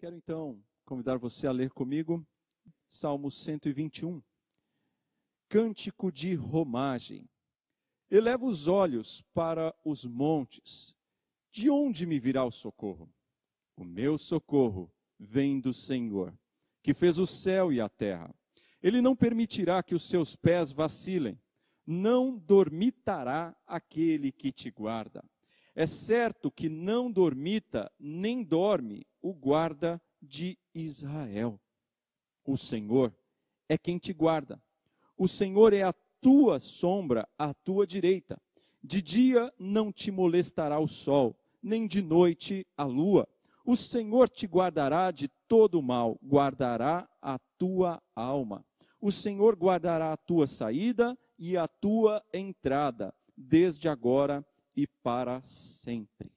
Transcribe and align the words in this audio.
Quero 0.00 0.16
então 0.16 0.58
convidar 0.86 1.18
você 1.18 1.46
a 1.46 1.52
ler 1.52 1.72
comigo 1.72 2.26
Salmo 2.88 3.30
121. 3.30 4.22
Cântico 5.46 6.10
de 6.10 6.34
romagem. 6.34 7.28
Eleva 8.10 8.46
os 8.46 8.66
olhos 8.66 9.20
para 9.34 9.74
os 9.84 10.06
montes. 10.06 10.96
De 11.50 11.68
onde 11.68 12.06
me 12.06 12.18
virá 12.18 12.46
o 12.46 12.50
socorro? 12.50 13.12
O 13.76 13.84
meu 13.84 14.16
socorro 14.16 14.90
vem 15.18 15.60
do 15.60 15.74
Senhor, 15.74 16.34
que 16.82 16.94
fez 16.94 17.18
o 17.18 17.26
céu 17.26 17.70
e 17.70 17.78
a 17.78 17.90
terra. 17.90 18.34
Ele 18.82 19.02
não 19.02 19.14
permitirá 19.14 19.82
que 19.82 19.94
os 19.94 20.08
seus 20.08 20.34
pés 20.34 20.72
vacilem. 20.72 21.38
Não 21.86 22.38
dormitará 22.38 23.54
aquele 23.66 24.32
que 24.32 24.50
te 24.50 24.70
guarda. 24.70 25.22
É 25.74 25.86
certo 25.86 26.50
que 26.50 26.70
não 26.70 27.12
dormita 27.12 27.92
nem 27.98 28.42
dorme 28.42 29.06
o 29.22 29.32
guarda 29.32 30.00
de 30.20 30.58
Israel. 30.74 31.60
O 32.44 32.56
Senhor 32.56 33.14
é 33.68 33.78
quem 33.78 33.98
te 33.98 34.12
guarda. 34.12 34.60
O 35.16 35.28
Senhor 35.28 35.72
é 35.72 35.82
a 35.82 35.92
tua 36.20 36.58
sombra 36.58 37.28
à 37.38 37.54
tua 37.54 37.86
direita. 37.86 38.40
De 38.82 39.02
dia 39.02 39.52
não 39.58 39.92
te 39.92 40.10
molestará 40.10 40.78
o 40.78 40.88
sol, 40.88 41.36
nem 41.62 41.86
de 41.86 42.02
noite 42.02 42.66
a 42.76 42.84
lua. 42.84 43.28
O 43.64 43.76
Senhor 43.76 44.28
te 44.28 44.46
guardará 44.46 45.10
de 45.10 45.28
todo 45.46 45.82
mal, 45.82 46.18
guardará 46.24 47.08
a 47.20 47.38
tua 47.58 48.02
alma. 48.14 48.64
O 49.00 49.12
Senhor 49.12 49.54
guardará 49.54 50.12
a 50.12 50.16
tua 50.16 50.46
saída 50.46 51.16
e 51.38 51.56
a 51.56 51.68
tua 51.68 52.22
entrada, 52.32 53.14
desde 53.36 53.88
agora 53.88 54.44
e 54.74 54.86
para 54.86 55.42
sempre. 55.42 56.32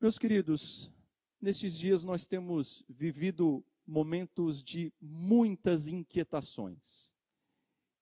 Meus 0.00 0.18
queridos, 0.18 0.90
nestes 1.40 1.76
dias 1.76 2.04
nós 2.04 2.26
temos 2.26 2.84
vivido 2.88 3.64
momentos 3.86 4.62
de 4.62 4.92
muitas 5.00 5.88
inquietações. 5.88 7.14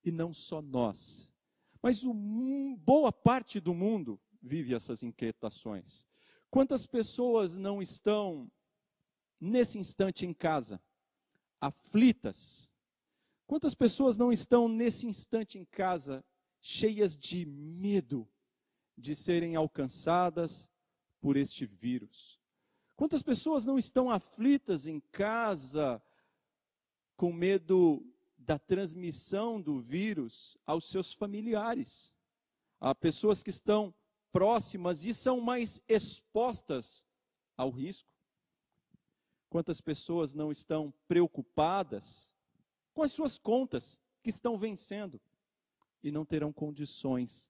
E 0.04 0.10
não 0.10 0.32
só 0.32 0.62
nós, 0.62 1.32
mas 1.82 2.04
o, 2.04 2.14
boa 2.78 3.12
parte 3.12 3.60
do 3.60 3.74
mundo 3.74 4.20
vive 4.42 4.74
essas 4.74 5.02
inquietações. 5.02 6.06
Quantas 6.50 6.86
pessoas 6.86 7.56
não 7.56 7.82
estão 7.82 8.50
nesse 9.40 9.78
instante 9.78 10.26
em 10.26 10.32
casa, 10.32 10.82
aflitas? 11.60 12.70
Quantas 13.46 13.74
pessoas 13.74 14.16
não 14.16 14.32
estão 14.32 14.68
nesse 14.68 15.06
instante 15.06 15.58
em 15.58 15.64
casa, 15.64 16.24
cheias 16.60 17.16
de 17.16 17.46
medo 17.46 18.28
de 18.96 19.14
serem 19.14 19.56
alcançadas 19.56 20.70
por 21.20 21.36
este 21.36 21.64
vírus? 21.66 22.40
Quantas 22.98 23.22
pessoas 23.22 23.64
não 23.64 23.78
estão 23.78 24.10
aflitas 24.10 24.88
em 24.88 24.98
casa 24.98 26.02
com 27.16 27.32
medo 27.32 28.04
da 28.36 28.58
transmissão 28.58 29.60
do 29.60 29.78
vírus 29.78 30.58
aos 30.66 30.86
seus 30.86 31.12
familiares? 31.12 32.12
Há 32.80 32.92
pessoas 32.96 33.40
que 33.40 33.50
estão 33.50 33.94
próximas 34.32 35.04
e 35.06 35.14
são 35.14 35.40
mais 35.40 35.80
expostas 35.86 37.06
ao 37.56 37.70
risco. 37.70 38.10
Quantas 39.48 39.80
pessoas 39.80 40.34
não 40.34 40.50
estão 40.50 40.92
preocupadas 41.06 42.34
com 42.92 43.04
as 43.04 43.12
suas 43.12 43.38
contas 43.38 44.00
que 44.24 44.30
estão 44.30 44.58
vencendo 44.58 45.20
e 46.02 46.10
não 46.10 46.24
terão 46.24 46.52
condições 46.52 47.48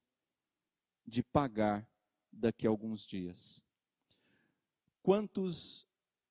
de 1.07 1.23
pagar 1.23 1.89
daqui 2.31 2.67
a 2.67 2.69
alguns 2.69 3.01
dias? 3.01 3.67
Quantos 5.09 5.87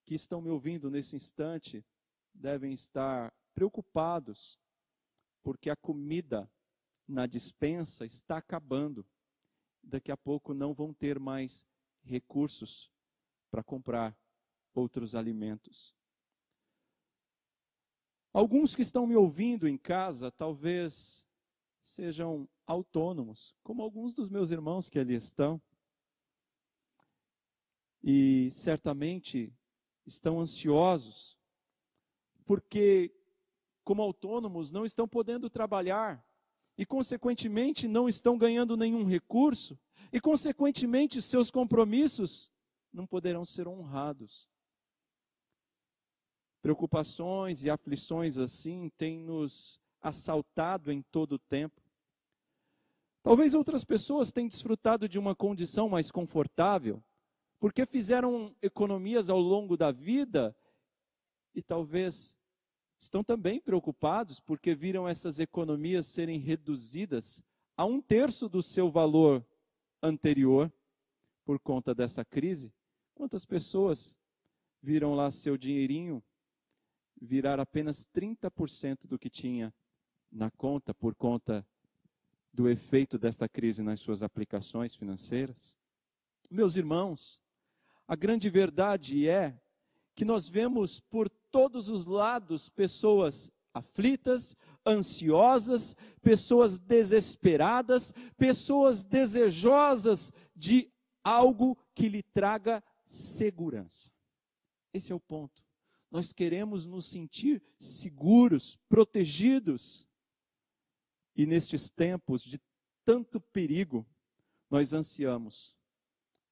que 0.07 0.15
estão 0.15 0.41
me 0.41 0.51
ouvindo 0.51 0.89
nesse 0.89 1.17
instante 1.17 1.85
devem 2.33 2.73
estar 2.73 3.35
preocupados 3.53 4.57
porque 5.43 5.69
a 5.69 5.75
comida 5.75 6.49
na 7.05 7.27
dispensa 7.27 8.07
está 8.07 8.37
acabando. 8.37 9.05
Daqui 9.83 10.13
a 10.13 10.17
pouco 10.17 10.55
não 10.55 10.73
vão 10.73 10.95
ter 10.95 11.19
mais 11.19 11.67
recursos 12.05 12.89
para 13.51 13.65
comprar 13.65 14.17
outros 14.73 15.17
alimentos. 15.17 15.93
Alguns 18.33 18.77
que 18.77 18.83
estão 18.83 19.09
me 19.09 19.17
ouvindo 19.17 19.67
em 19.67 19.77
casa 19.77 20.31
talvez 20.31 21.27
sejam 21.83 22.49
autônomos, 22.65 23.57
como 23.61 23.83
alguns 23.83 24.15
dos 24.15 24.29
meus 24.29 24.53
irmãos 24.53 24.89
que 24.89 25.01
ali 25.01 25.17
estão 25.17 25.61
e 28.03 28.51
certamente 28.51 29.53
estão 30.07 30.41
ansiosos, 30.41 31.37
porque, 32.45 33.13
como 33.85 34.03
autônomos, 34.03 34.73
não 34.73 34.85
estão 34.85 35.07
podendo 35.07 35.51
trabalhar 35.51 36.25
e, 36.77 36.87
consequentemente, 36.87 37.87
não 37.87 38.09
estão 38.09 38.39
ganhando 38.39 38.77
nenhum 38.77 39.05
recurso 39.05 39.79
e, 40.13 40.21
consequentemente, 40.21 41.21
seus 41.21 41.51
compromissos 41.51 42.51
não 42.93 43.07
poderão 43.07 43.45
ser 43.45 43.69
honrados. 43.69 44.49
Preocupações 46.63 47.65
e 47.65 47.71
aflições 47.71 48.39
assim 48.39 48.91
têm 48.97 49.19
nos 49.19 49.81
assaltado 50.01 50.91
em 50.91 51.03
todo 51.03 51.33
o 51.33 51.39
tempo. 51.39 51.83
Talvez 53.23 53.55
outras 53.55 53.85
pessoas 53.85 54.33
tenham 54.33 54.49
desfrutado 54.49 55.09
de 55.09 55.19
uma 55.19 55.35
condição 55.35 55.89
mais 55.89 56.11
confortável, 56.11 57.03
porque 57.59 57.85
fizeram 57.85 58.55
economias 58.63 59.29
ao 59.29 59.41
longo 59.41 59.77
da 59.77 59.91
vida 59.91 60.57
e 61.55 61.63
talvez 61.63 62.37
estão 62.99 63.23
também 63.23 63.61
preocupados 63.61 64.41
porque 64.41 64.75
viram 64.75 65.09
essas 65.09 65.41
economias 65.41 66.07
serem 66.07 66.39
reduzidas 66.39 67.43
a 67.77 67.85
um 67.85 68.01
terço 68.01 68.49
do 68.49 68.63
seu 68.63 68.91
valor 68.91 69.45
anterior 70.03 70.73
por 71.45 71.59
conta 71.59 71.95
dessa 71.95 72.25
crise. 72.25 72.73
Quantas 73.15 73.45
pessoas 73.45 74.17
viram 74.83 75.15
lá 75.15 75.31
seu 75.31 75.57
dinheirinho 75.57 76.23
virar 77.21 77.59
apenas 77.59 78.07
30% 78.07 79.07
do 79.07 79.19
que 79.19 79.29
tinha 79.29 79.75
na 80.31 80.51
conta 80.51 80.95
por 80.95 81.15
conta 81.15 81.67
do 82.53 82.69
efeito 82.69 83.19
desta 83.19 83.49
crise 83.49 83.83
nas 83.83 84.01
suas 84.01 84.23
aplicações 84.23 84.95
financeiras? 84.95 85.77
Meus 86.51 86.77
irmãos, 86.77 87.41
a 88.09 88.17
grande 88.17 88.49
verdade 88.49 89.29
é 89.29 89.61
que 90.15 90.25
nós 90.25 90.49
vemos 90.49 90.99
por 90.99 91.29
todos 91.29 91.91
os 91.91 92.07
lados 92.07 92.71
pessoas 92.71 93.53
aflitas, 93.75 94.57
ansiosas, 94.85 95.95
pessoas 96.23 96.79
desesperadas, 96.79 98.15
pessoas 98.39 99.05
desejosas 99.05 100.33
de 100.57 100.91
algo 101.23 101.77
que 101.95 102.09
lhe 102.09 102.23
traga 102.23 102.83
segurança. 103.05 104.11
Esse 104.93 105.13
é 105.13 105.15
o 105.15 105.21
ponto. 105.21 105.63
Nós 106.11 106.33
queremos 106.33 106.87
nos 106.87 107.05
sentir 107.05 107.63
seguros, 107.79 108.77
protegidos. 108.89 110.09
E 111.37 111.45
nestes 111.45 111.91
tempos 111.91 112.43
de 112.43 112.59
tanto 113.05 113.39
perigo, 113.39 114.07
nós 114.71 114.95
ansiamos 114.95 115.77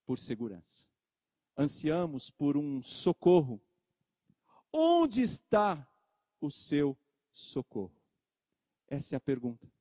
por 0.05 0.19
segurança 0.19 0.87
ansiamos 1.57 2.31
por 2.31 2.57
um 2.57 2.83
socorro. 2.83 3.61
Onde 4.73 5.23
está 5.23 5.89
o 6.41 6.51
seu 6.51 6.97
socorro? 7.33 7.97
Essa 8.87 9.15
é 9.15 9.17
a 9.17 9.21
pergunta. 9.21 9.73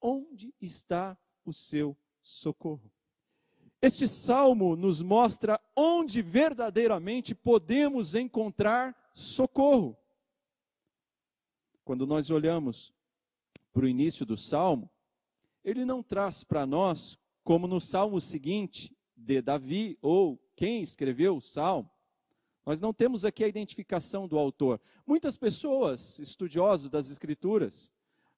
Onde 0.00 0.54
está 0.60 1.18
o 1.44 1.52
seu 1.52 1.96
socorro? 2.22 2.90
Este 3.80 4.08
salmo 4.08 4.74
nos 4.74 5.02
mostra 5.02 5.60
onde 5.76 6.20
verdadeiramente 6.20 7.34
podemos 7.34 8.14
encontrar 8.14 8.96
socorro. 9.14 9.96
Quando 11.84 12.06
nós 12.06 12.30
olhamos 12.30 12.92
para 13.72 13.84
o 13.84 13.88
início 13.88 14.26
do 14.26 14.36
salmo, 14.36 14.90
ele 15.62 15.84
não 15.84 16.02
traz 16.02 16.42
para 16.42 16.66
nós, 16.66 17.18
como 17.44 17.68
no 17.68 17.80
salmo 17.80 18.20
seguinte, 18.20 18.96
de 19.16 19.40
Davi 19.40 19.96
ou 20.02 20.38
quem 20.58 20.82
escreveu 20.82 21.36
o 21.36 21.40
salmo. 21.40 21.88
Nós 22.66 22.80
não 22.80 22.92
temos 22.92 23.24
aqui 23.24 23.44
a 23.44 23.48
identificação 23.48 24.26
do 24.26 24.36
autor. 24.36 24.80
Muitas 25.06 25.36
pessoas, 25.36 26.18
estudiosos 26.18 26.90
das 26.90 27.12
Escrituras, 27.12 27.92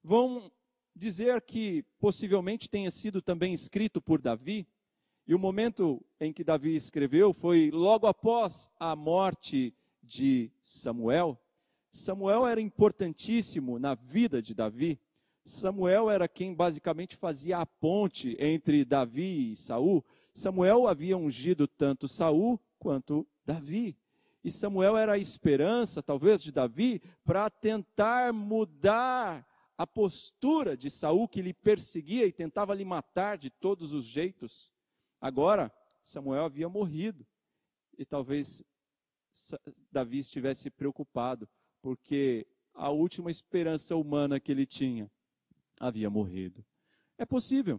vão 0.05 0.53
dizer 0.95 1.41
que 1.41 1.83
possivelmente 1.99 2.69
tenha 2.69 2.91
sido 2.91 3.23
também 3.23 3.55
escrito 3.55 4.03
por 4.03 4.21
Davi, 4.21 4.69
e 5.27 5.35
o 5.35 5.39
momento 5.39 6.05
em 6.21 6.31
que 6.31 6.45
Davi 6.45 6.77
escreveu 6.77 7.33
foi 7.33 7.71
logo 7.71 8.07
após 8.07 8.69
a 8.79 8.95
morte 8.95 9.73
de 10.03 10.51
Samuel. 10.63 11.41
Samuel 11.91 12.47
era 12.47 12.61
importantíssimo 12.61 13.79
na 13.79 13.95
vida 13.95 14.43
de 14.43 14.55
Davi. 14.55 15.01
Samuel 15.43 16.11
era 16.11 16.29
quem 16.29 16.55
basicamente 16.55 17.17
fazia 17.17 17.57
a 17.57 17.65
ponte 17.65 18.37
entre 18.39 18.85
Davi 18.85 19.53
e 19.53 19.57
Saul. 19.57 20.05
Samuel 20.41 20.89
havia 20.89 21.19
ungido 21.19 21.69
tanto 21.69 22.09
Saul 22.09 22.59
quanto 22.79 23.29
Davi. 23.45 23.95
E 24.43 24.51
Samuel 24.51 24.97
era 24.97 25.13
a 25.13 25.19
esperança, 25.19 26.03
talvez, 26.03 26.43
de 26.43 26.51
Davi 26.51 27.03
para 27.25 27.51
tentar 27.51 28.33
mudar 28.33 29.47
a 29.77 29.87
postura 29.87 30.79
de 30.79 30.91
Saul 30.91 31.29
que 31.29 31.43
lhe 31.43 31.53
perseguia 31.53 32.25
e 32.25 32.33
tentava 32.33 32.75
lhe 32.75 32.87
matar 32.87 33.37
de 33.37 33.51
todos 33.51 33.93
os 33.93 34.07
jeitos. 34.07 34.71
Agora, 35.21 35.71
Samuel 36.03 36.45
havia 36.45 36.71
morrido. 36.71 37.27
E 37.99 38.07
talvez 38.07 38.65
Davi 39.93 40.21
estivesse 40.21 40.71
preocupado, 40.71 41.47
porque 41.83 42.47
a 42.73 42.89
última 42.89 43.31
esperança 43.31 43.95
humana 43.95 44.41
que 44.41 44.51
ele 44.51 44.65
tinha 44.65 45.11
havia 45.79 46.09
morrido. 46.09 46.65
É 47.19 47.27
possível. 47.27 47.79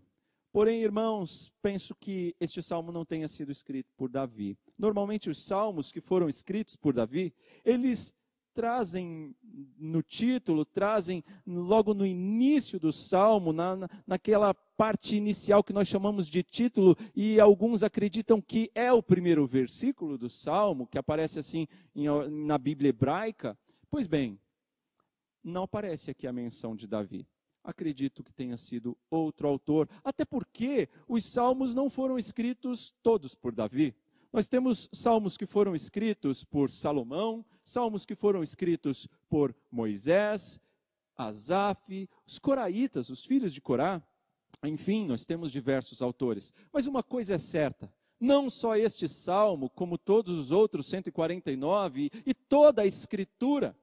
Porém, 0.52 0.84
irmãos, 0.84 1.50
penso 1.62 1.96
que 1.96 2.36
este 2.38 2.62
salmo 2.62 2.92
não 2.92 3.06
tenha 3.06 3.28
sido 3.30 3.54
escrito 3.54 3.90
por 3.96 4.10
Davi. 4.10 4.58
Normalmente, 4.78 5.30
os 5.30 5.46
salmos 5.46 5.94
que 5.94 6.02
foram 6.02 6.28
escritos 6.28 6.76
por 6.76 6.94
Davi, 6.94 7.34
eles 7.64 8.14
trazem 8.54 9.34
no 9.78 10.04
título, 10.04 10.66
trazem 10.66 11.24
logo 11.48 11.94
no 11.94 12.06
início 12.06 12.78
do 12.78 12.92
salmo, 12.92 13.54
na, 13.54 13.88
naquela 14.06 14.54
parte 14.54 15.16
inicial 15.16 15.64
que 15.64 15.72
nós 15.72 15.88
chamamos 15.88 16.28
de 16.28 16.44
título, 16.44 16.98
e 17.16 17.40
alguns 17.40 17.82
acreditam 17.82 18.42
que 18.42 18.70
é 18.76 18.92
o 18.92 19.02
primeiro 19.02 19.48
versículo 19.48 20.18
do 20.18 20.30
salmo, 20.30 20.86
que 20.86 20.98
aparece 20.98 21.40
assim 21.40 21.66
em, 21.96 22.08
na 22.30 22.58
Bíblia 22.58 22.90
hebraica. 22.90 23.58
Pois 23.90 24.06
bem, 24.06 24.38
não 25.42 25.64
aparece 25.64 26.12
aqui 26.12 26.28
a 26.28 26.34
menção 26.34 26.76
de 26.76 26.88
Davi 26.88 27.26
acredito 27.64 28.24
que 28.24 28.34
tenha 28.34 28.58
sido 28.58 28.98
outro 29.10 29.48
autor, 29.48 29.90
até 30.04 30.26
porque 30.26 30.90
os 31.08 31.26
salmos 31.26 31.74
não 31.74 31.90
foram 31.90 32.18
escritos 32.18 32.94
todos 33.04 33.36
por 33.36 33.54
Davi. 33.54 33.96
Nós 34.32 34.48
temos 34.48 34.90
salmos 34.94 35.36
que 35.36 35.46
foram 35.46 35.76
escritos 35.76 36.44
por 36.44 36.70
Salomão, 36.72 37.46
salmos 37.64 38.06
que 38.06 38.16
foram 38.16 38.42
escritos 38.42 39.08
por 39.30 39.54
Moisés, 39.70 40.60
Asaf, 41.18 42.10
os 42.26 42.40
coraitas, 42.40 43.10
os 43.10 43.26
filhos 43.26 43.54
de 43.54 43.62
Corá. 43.62 44.02
Enfim, 44.64 45.06
nós 45.06 45.26
temos 45.26 45.52
diversos 45.52 46.02
autores. 46.02 46.54
Mas 46.72 46.88
uma 46.88 47.04
coisa 47.04 47.36
é 47.36 47.38
certa: 47.38 47.94
não 48.20 48.50
só 48.50 48.76
este 48.76 49.08
salmo, 49.08 49.70
como 49.70 49.98
todos 49.98 50.38
os 50.38 50.52
outros 50.52 50.88
149 50.88 52.10
e 52.26 52.34
toda 52.34 52.84
a 52.84 52.86
escritura 52.86 53.76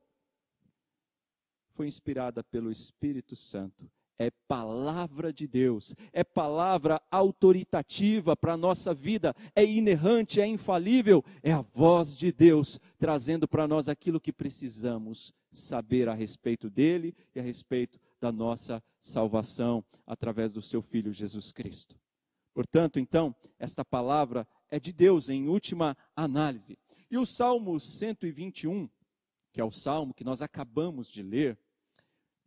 foi 1.79 1.87
inspirada 1.87 2.43
pelo 2.43 2.73
Espírito 2.73 3.37
Santo. 3.37 3.89
É 4.19 4.33
palavra 4.49 5.33
de 5.33 5.47
Deus, 5.47 5.95
é 6.13 6.25
palavra 6.25 7.01
autoritativa 7.09 8.37
para 8.37 8.55
a 8.55 8.57
nossa 8.57 8.93
vida, 8.93 9.33
é 9.55 9.65
inerrante, 9.65 10.41
é 10.41 10.47
infalível, 10.47 11.25
é 11.41 11.53
a 11.53 11.61
voz 11.61 12.17
de 12.17 12.33
Deus 12.33 12.81
trazendo 12.99 13.47
para 13.47 13.69
nós 13.69 13.89
aquilo 13.89 14.21
que 14.21 14.33
precisamos 14.33 15.33
saber 15.53 16.09
a 16.09 16.15
respeito 16.15 16.69
dele 16.69 17.15
e 17.33 17.39
a 17.39 17.45
respeito 17.45 18.01
da 18.21 18.33
nossa 18.33 18.83
salvação 18.99 19.85
através 20.05 20.53
do 20.53 20.61
seu 20.61 20.83
Filho 20.83 21.13
Jesus 21.13 21.53
Cristo. 21.53 21.95
Portanto, 22.53 22.99
então, 22.99 23.33
esta 23.57 23.85
palavra 23.85 24.49
é 24.69 24.81
de 24.81 24.93
Deus 24.93 25.29
em 25.29 25.47
última 25.47 25.97
análise. 26.17 26.77
E 27.09 27.17
o 27.17 27.25
Salmo 27.25 27.79
121, 27.79 28.91
que 29.53 29.61
é 29.61 29.65
o 29.65 29.71
salmo 29.71 30.13
que 30.13 30.25
nós 30.25 30.43
acabamos 30.43 31.09
de 31.09 31.23
ler, 31.23 31.57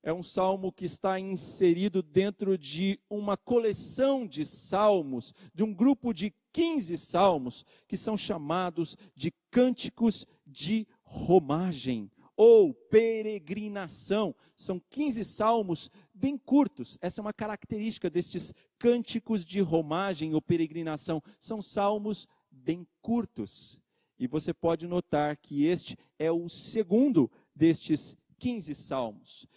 é 0.04 0.12
um 0.12 0.24
salmo 0.24 0.72
que 0.72 0.86
está 0.86 1.20
inserido 1.20 2.02
dentro 2.02 2.58
de 2.58 3.00
uma 3.10 3.38
coleção 3.38 4.26
de 4.26 4.46
salmos, 4.46 5.34
de 5.54 5.64
um 5.64 5.74
grupo 5.74 6.14
de 6.14 6.34
15 6.54 6.98
salmos, 6.98 7.66
que 7.88 7.96
são 7.96 8.18
chamados 8.18 8.98
de 9.16 9.32
cânticos 9.50 10.26
de 10.46 10.88
romagem 11.04 12.10
ou 12.36 12.74
peregrinação. 12.74 14.36
São 14.56 14.82
15 14.90 15.24
salmos 15.24 15.90
bem 16.14 16.38
curtos. 16.38 16.98
Essa 17.02 17.22
é 17.22 17.24
uma 17.24 17.34
característica 17.34 18.10
destes 18.10 18.54
cânticos 18.80 19.46
de 19.46 19.60
romagem 19.60 20.34
ou 20.34 20.42
peregrinação. 20.42 21.22
São 21.40 21.62
salmos 21.62 22.28
bem 22.50 22.88
curtos. 23.02 23.80
E 24.18 24.28
você 24.28 24.54
pode 24.54 24.88
notar 24.88 25.38
que 25.38 25.66
este 25.66 25.98
é 26.18 26.32
o 26.32 26.48
segundo 26.50 27.30
destes 27.56 28.18
15 28.40 28.74
salmos. 28.74 29.48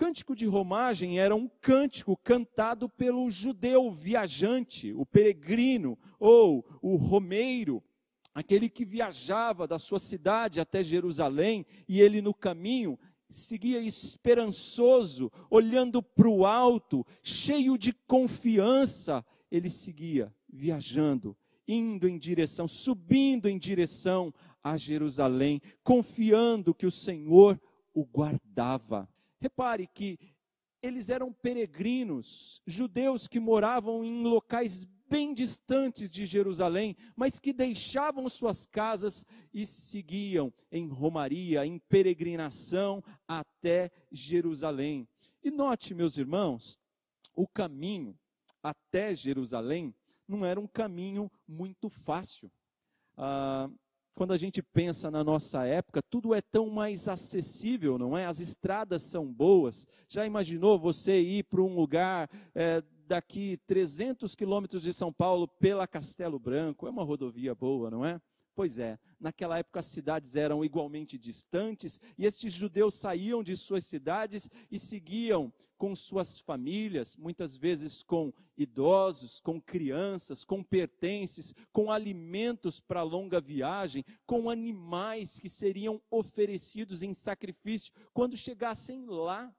Cântico 0.00 0.34
de 0.34 0.46
romagem 0.46 1.20
era 1.20 1.36
um 1.36 1.46
cântico 1.46 2.16
cantado 2.16 2.88
pelo 2.88 3.28
judeu 3.28 3.90
viajante, 3.90 4.94
o 4.94 5.04
peregrino 5.04 5.98
ou 6.18 6.64
o 6.80 6.96
romeiro, 6.96 7.84
aquele 8.34 8.70
que 8.70 8.82
viajava 8.82 9.68
da 9.68 9.78
sua 9.78 9.98
cidade 9.98 10.58
até 10.58 10.82
Jerusalém 10.82 11.66
e 11.86 12.00
ele 12.00 12.22
no 12.22 12.32
caminho 12.32 12.98
seguia 13.28 13.78
esperançoso, 13.78 15.30
olhando 15.50 16.02
para 16.02 16.30
o 16.30 16.46
alto, 16.46 17.06
cheio 17.22 17.76
de 17.76 17.92
confiança, 17.92 19.22
ele 19.50 19.68
seguia 19.68 20.34
viajando, 20.50 21.36
indo 21.68 22.08
em 22.08 22.18
direção, 22.18 22.66
subindo 22.66 23.50
em 23.50 23.58
direção 23.58 24.32
a 24.64 24.78
Jerusalém, 24.78 25.60
confiando 25.84 26.74
que 26.74 26.86
o 26.86 26.90
Senhor 26.90 27.60
o 27.92 28.02
guardava. 28.02 29.06
Repare 29.40 29.86
que 29.86 30.18
eles 30.82 31.10
eram 31.10 31.32
peregrinos, 31.32 32.60
judeus 32.66 33.26
que 33.26 33.40
moravam 33.40 34.04
em 34.04 34.22
locais 34.22 34.86
bem 35.08 35.34
distantes 35.34 36.08
de 36.08 36.24
Jerusalém, 36.24 36.96
mas 37.16 37.38
que 37.38 37.52
deixavam 37.52 38.28
suas 38.28 38.64
casas 38.64 39.26
e 39.52 39.66
seguiam 39.66 40.52
em 40.70 40.86
romaria, 40.86 41.66
em 41.66 41.78
peregrinação 41.78 43.02
até 43.26 43.90
Jerusalém. 44.12 45.08
E 45.42 45.50
note, 45.50 45.94
meus 45.94 46.16
irmãos, 46.16 46.78
o 47.34 47.46
caminho 47.46 48.16
até 48.62 49.14
Jerusalém 49.14 49.94
não 50.28 50.44
era 50.44 50.60
um 50.60 50.66
caminho 50.66 51.30
muito 51.48 51.88
fácil. 51.88 52.50
Ah, 53.16 53.68
quando 54.14 54.32
a 54.32 54.36
gente 54.36 54.62
pensa 54.62 55.10
na 55.10 55.22
nossa 55.22 55.64
época, 55.64 56.02
tudo 56.02 56.34
é 56.34 56.40
tão 56.40 56.68
mais 56.68 57.08
acessível, 57.08 57.98
não 57.98 58.16
é? 58.16 58.26
As 58.26 58.40
estradas 58.40 59.02
são 59.02 59.26
boas. 59.32 59.86
Já 60.08 60.26
imaginou 60.26 60.78
você 60.78 61.20
ir 61.20 61.44
para 61.44 61.62
um 61.62 61.74
lugar 61.74 62.28
é, 62.54 62.82
daqui 63.06 63.58
300 63.66 64.34
quilômetros 64.34 64.82
de 64.82 64.92
São 64.92 65.12
Paulo 65.12 65.46
pela 65.46 65.86
Castelo 65.86 66.38
Branco? 66.38 66.86
É 66.86 66.90
uma 66.90 67.04
rodovia 67.04 67.54
boa, 67.54 67.90
não 67.90 68.04
é? 68.04 68.20
Pois 68.54 68.78
é, 68.78 68.98
naquela 69.18 69.58
época 69.58 69.80
as 69.80 69.86
cidades 69.86 70.36
eram 70.36 70.64
igualmente 70.64 71.16
distantes 71.16 72.00
e 72.18 72.26
estes 72.26 72.52
judeus 72.52 72.94
saíam 72.94 73.42
de 73.42 73.56
suas 73.56 73.86
cidades 73.86 74.50
e 74.70 74.78
seguiam 74.78 75.52
com 75.78 75.94
suas 75.94 76.38
famílias, 76.38 77.16
muitas 77.16 77.56
vezes 77.56 78.02
com 78.02 78.32
idosos, 78.56 79.40
com 79.40 79.58
crianças, 79.58 80.44
com 80.44 80.62
pertences, 80.62 81.54
com 81.72 81.90
alimentos 81.90 82.80
para 82.80 83.02
longa 83.02 83.40
viagem, 83.40 84.04
com 84.26 84.50
animais 84.50 85.38
que 85.38 85.48
seriam 85.48 85.98
oferecidos 86.10 87.02
em 87.02 87.14
sacrifício 87.14 87.94
quando 88.12 88.36
chegassem 88.36 89.06
lá. 89.06 89.50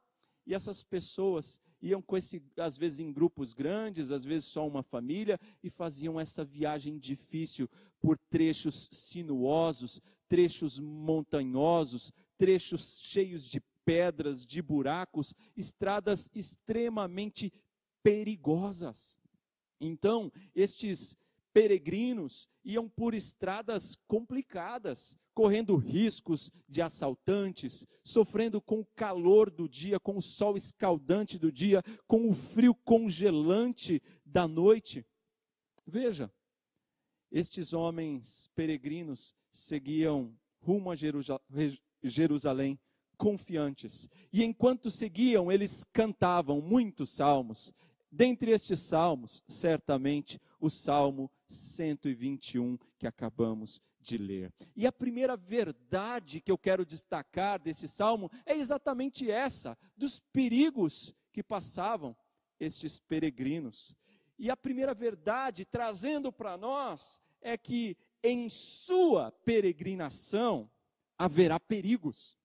E 0.45 0.53
essas 0.53 0.83
pessoas 0.83 1.59
iam 1.81 2.01
com 2.01 2.15
esse, 2.15 2.41
às 2.57 2.77
vezes 2.77 2.99
em 2.99 3.11
grupos 3.11 3.53
grandes, 3.53 4.11
às 4.11 4.23
vezes 4.23 4.45
só 4.45 4.67
uma 4.67 4.83
família, 4.83 5.39
e 5.63 5.69
faziam 5.69 6.19
essa 6.19 6.43
viagem 6.43 6.97
difícil 6.97 7.69
por 7.99 8.17
trechos 8.29 8.87
sinuosos, 8.91 9.99
trechos 10.27 10.79
montanhosos, 10.79 12.11
trechos 12.37 13.01
cheios 13.01 13.45
de 13.45 13.61
pedras, 13.83 14.45
de 14.45 14.61
buracos, 14.61 15.33
estradas 15.55 16.29
extremamente 16.33 17.51
perigosas. 18.03 19.19
Então, 19.79 20.31
estes 20.55 21.17
peregrinos 21.51 22.47
iam 22.63 22.87
por 22.87 23.13
estradas 23.13 23.97
complicadas, 24.07 25.17
correndo 25.33 25.75
riscos 25.75 26.51
de 26.67 26.81
assaltantes, 26.81 27.85
sofrendo 28.03 28.61
com 28.61 28.81
o 28.81 28.87
calor 28.95 29.49
do 29.49 29.67
dia, 29.67 29.99
com 29.99 30.17
o 30.17 30.21
sol 30.21 30.57
escaldante 30.57 31.39
do 31.39 31.51
dia, 31.51 31.81
com 32.07 32.29
o 32.29 32.33
frio 32.33 32.75
congelante 32.75 34.01
da 34.25 34.47
noite. 34.47 35.05
Veja, 35.85 36.31
estes 37.31 37.73
homens 37.73 38.49
peregrinos 38.55 39.33
seguiam 39.49 40.35
rumo 40.59 40.91
a 40.91 40.95
Jerusalém, 42.03 42.79
confiantes. 43.17 44.09
E 44.31 44.43
enquanto 44.43 44.91
seguiam, 44.91 45.51
eles 45.51 45.83
cantavam 45.93 46.61
muitos 46.61 47.09
salmos. 47.09 47.73
Dentre 48.11 48.51
estes 48.51 48.79
salmos, 48.79 49.41
certamente, 49.47 50.39
o 50.59 50.69
Salmo 50.69 51.31
121 51.53 52.77
que 52.97 53.05
acabamos 53.05 53.81
de 53.99 54.17
ler. 54.17 54.51
E 54.75 54.87
a 54.87 54.91
primeira 54.91 55.37
verdade 55.37 56.41
que 56.41 56.51
eu 56.51 56.57
quero 56.57 56.85
destacar 56.85 57.59
desse 57.59 57.87
salmo 57.87 58.31
é 58.45 58.55
exatamente 58.55 59.29
essa, 59.29 59.77
dos 59.95 60.19
perigos 60.19 61.13
que 61.31 61.43
passavam 61.43 62.15
estes 62.59 62.99
peregrinos. 62.99 63.95
E 64.37 64.49
a 64.49 64.57
primeira 64.57 64.93
verdade, 64.93 65.65
trazendo 65.65 66.31
para 66.31 66.57
nós, 66.57 67.21
é 67.41 67.57
que 67.57 67.95
em 68.23 68.49
sua 68.49 69.31
peregrinação 69.31 70.69
haverá 71.17 71.59
perigos. 71.59 72.37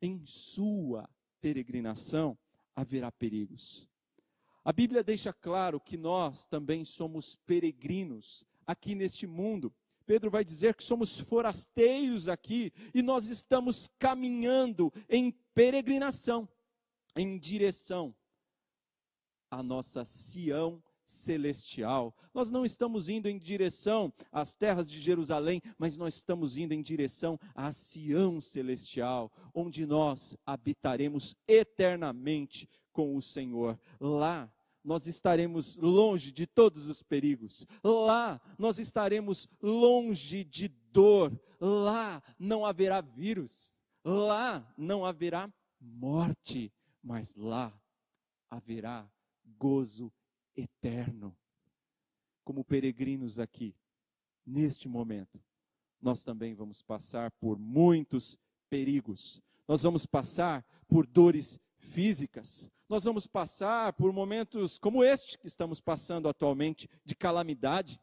Em 0.00 0.24
sua 0.24 1.08
peregrinação 1.40 2.38
haverá 2.74 3.10
perigos. 3.10 3.88
A 4.64 4.72
Bíblia 4.72 5.02
deixa 5.02 5.32
claro 5.32 5.80
que 5.80 5.96
nós 5.96 6.46
também 6.46 6.84
somos 6.84 7.34
peregrinos 7.34 8.44
aqui 8.64 8.94
neste 8.94 9.26
mundo. 9.26 9.74
Pedro 10.06 10.30
vai 10.30 10.44
dizer 10.44 10.74
que 10.74 10.84
somos 10.84 11.18
forasteiros 11.18 12.28
aqui 12.28 12.72
e 12.94 13.02
nós 13.02 13.26
estamos 13.28 13.88
caminhando 13.98 14.92
em 15.08 15.32
peregrinação, 15.54 16.48
em 17.16 17.38
direção 17.38 18.14
à 19.50 19.62
nossa 19.62 20.04
Sião 20.04 20.82
celestial. 21.04 22.16
Nós 22.32 22.50
não 22.50 22.64
estamos 22.64 23.08
indo 23.08 23.28
em 23.28 23.38
direção 23.38 24.12
às 24.30 24.54
terras 24.54 24.90
de 24.90 24.98
Jerusalém, 24.98 25.60
mas 25.76 25.96
nós 25.96 26.14
estamos 26.14 26.56
indo 26.56 26.72
em 26.72 26.82
direção 26.82 27.38
à 27.54 27.70
Sião 27.72 28.40
celestial, 28.40 29.30
onde 29.52 29.86
nós 29.86 30.36
habitaremos 30.46 31.34
eternamente 31.46 32.68
com 32.92 33.16
o 33.16 33.22
Senhor. 33.22 33.78
Lá 34.00 34.52
nós 34.84 35.06
estaremos 35.06 35.76
longe 35.76 36.32
de 36.32 36.46
todos 36.46 36.88
os 36.88 37.02
perigos. 37.02 37.66
Lá 37.82 38.40
nós 38.58 38.78
estaremos 38.78 39.48
longe 39.60 40.44
de 40.44 40.68
dor. 40.68 41.38
Lá 41.60 42.22
não 42.38 42.66
haverá 42.66 43.00
vírus. 43.00 43.72
Lá 44.04 44.72
não 44.76 45.04
haverá 45.04 45.52
morte, 45.80 46.72
mas 47.02 47.34
lá 47.36 47.72
haverá 48.50 49.08
gozo 49.56 50.12
eterno. 50.56 51.36
Como 52.44 52.64
peregrinos 52.64 53.38
aqui, 53.38 53.76
neste 54.44 54.88
momento, 54.88 55.40
nós 56.00 56.24
também 56.24 56.54
vamos 56.54 56.82
passar 56.82 57.30
por 57.32 57.56
muitos 57.56 58.36
perigos. 58.68 59.40
Nós 59.68 59.84
vamos 59.84 60.04
passar 60.04 60.64
por 60.88 61.06
dores 61.06 61.60
físicas. 61.78 62.68
Nós 62.92 63.04
vamos 63.04 63.26
passar 63.26 63.94
por 63.94 64.12
momentos 64.12 64.76
como 64.76 65.02
este 65.02 65.38
que 65.38 65.46
estamos 65.46 65.80
passando 65.80 66.28
atualmente, 66.28 66.90
de 67.02 67.16
calamidade. 67.16 67.98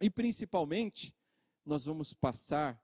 E 0.00 0.08
principalmente, 0.08 1.12
nós 1.66 1.86
vamos 1.86 2.14
passar 2.14 2.80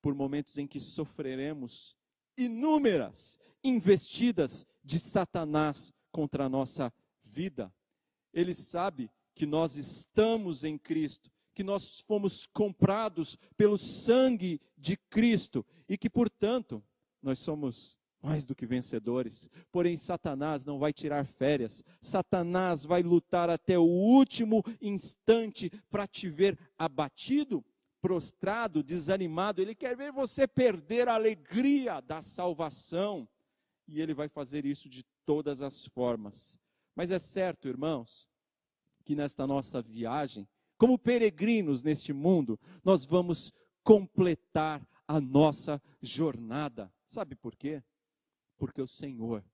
por 0.00 0.14
momentos 0.14 0.56
em 0.58 0.66
que 0.66 0.78
sofreremos 0.78 1.96
inúmeras 2.38 3.36
investidas 3.64 4.64
de 4.84 5.00
Satanás 5.00 5.92
contra 6.12 6.44
a 6.44 6.48
nossa 6.48 6.94
vida 7.20 7.74
ele 8.36 8.52
sabe 8.52 9.10
que 9.34 9.46
nós 9.46 9.76
estamos 9.76 10.62
em 10.62 10.76
Cristo, 10.76 11.32
que 11.54 11.64
nós 11.64 12.00
fomos 12.02 12.46
comprados 12.46 13.36
pelo 13.56 13.78
sangue 13.78 14.60
de 14.76 14.96
Cristo 14.96 15.64
e 15.88 15.96
que, 15.96 16.10
portanto, 16.10 16.84
nós 17.22 17.38
somos 17.38 17.98
mais 18.26 18.44
do 18.44 18.56
que 18.56 18.66
vencedores. 18.66 19.48
Porém, 19.70 19.96
Satanás 19.96 20.66
não 20.66 20.80
vai 20.80 20.92
tirar 20.92 21.24
férias. 21.24 21.84
Satanás 22.00 22.84
vai 22.84 23.00
lutar 23.00 23.48
até 23.48 23.78
o 23.78 23.84
último 23.84 24.64
instante 24.82 25.70
para 25.88 26.08
te 26.08 26.28
ver 26.28 26.58
abatido, 26.76 27.64
prostrado, 28.00 28.82
desanimado. 28.82 29.62
Ele 29.62 29.76
quer 29.76 29.96
ver 29.96 30.10
você 30.10 30.48
perder 30.48 31.08
a 31.08 31.14
alegria 31.14 32.00
da 32.00 32.20
salvação. 32.20 33.28
E 33.86 34.00
ele 34.00 34.12
vai 34.12 34.28
fazer 34.28 34.66
isso 34.66 34.88
de 34.88 35.04
todas 35.24 35.62
as 35.62 35.86
formas. 35.86 36.58
Mas 36.96 37.12
é 37.12 37.20
certo, 37.20 37.68
irmãos, 37.68 38.28
que 39.04 39.14
nesta 39.14 39.46
nossa 39.46 39.80
viagem, 39.80 40.48
como 40.76 40.98
peregrinos 40.98 41.84
neste 41.84 42.12
mundo, 42.12 42.58
nós 42.84 43.06
vamos 43.06 43.52
completar 43.84 44.84
a 45.06 45.20
nossa 45.20 45.80
jornada. 46.02 46.92
Sabe 47.04 47.36
por 47.36 47.54
quê? 47.54 47.84
Porque 48.56 48.80
o 48.80 48.86
Senhor 48.86 49.44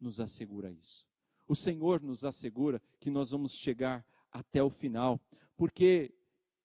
nos 0.00 0.20
assegura 0.20 0.70
isso. 0.70 1.04
O 1.46 1.54
Senhor 1.54 2.02
nos 2.02 2.24
assegura 2.24 2.80
que 3.00 3.10
nós 3.10 3.30
vamos 3.30 3.54
chegar 3.54 4.04
até 4.30 4.62
o 4.62 4.70
final, 4.70 5.20
porque 5.56 6.14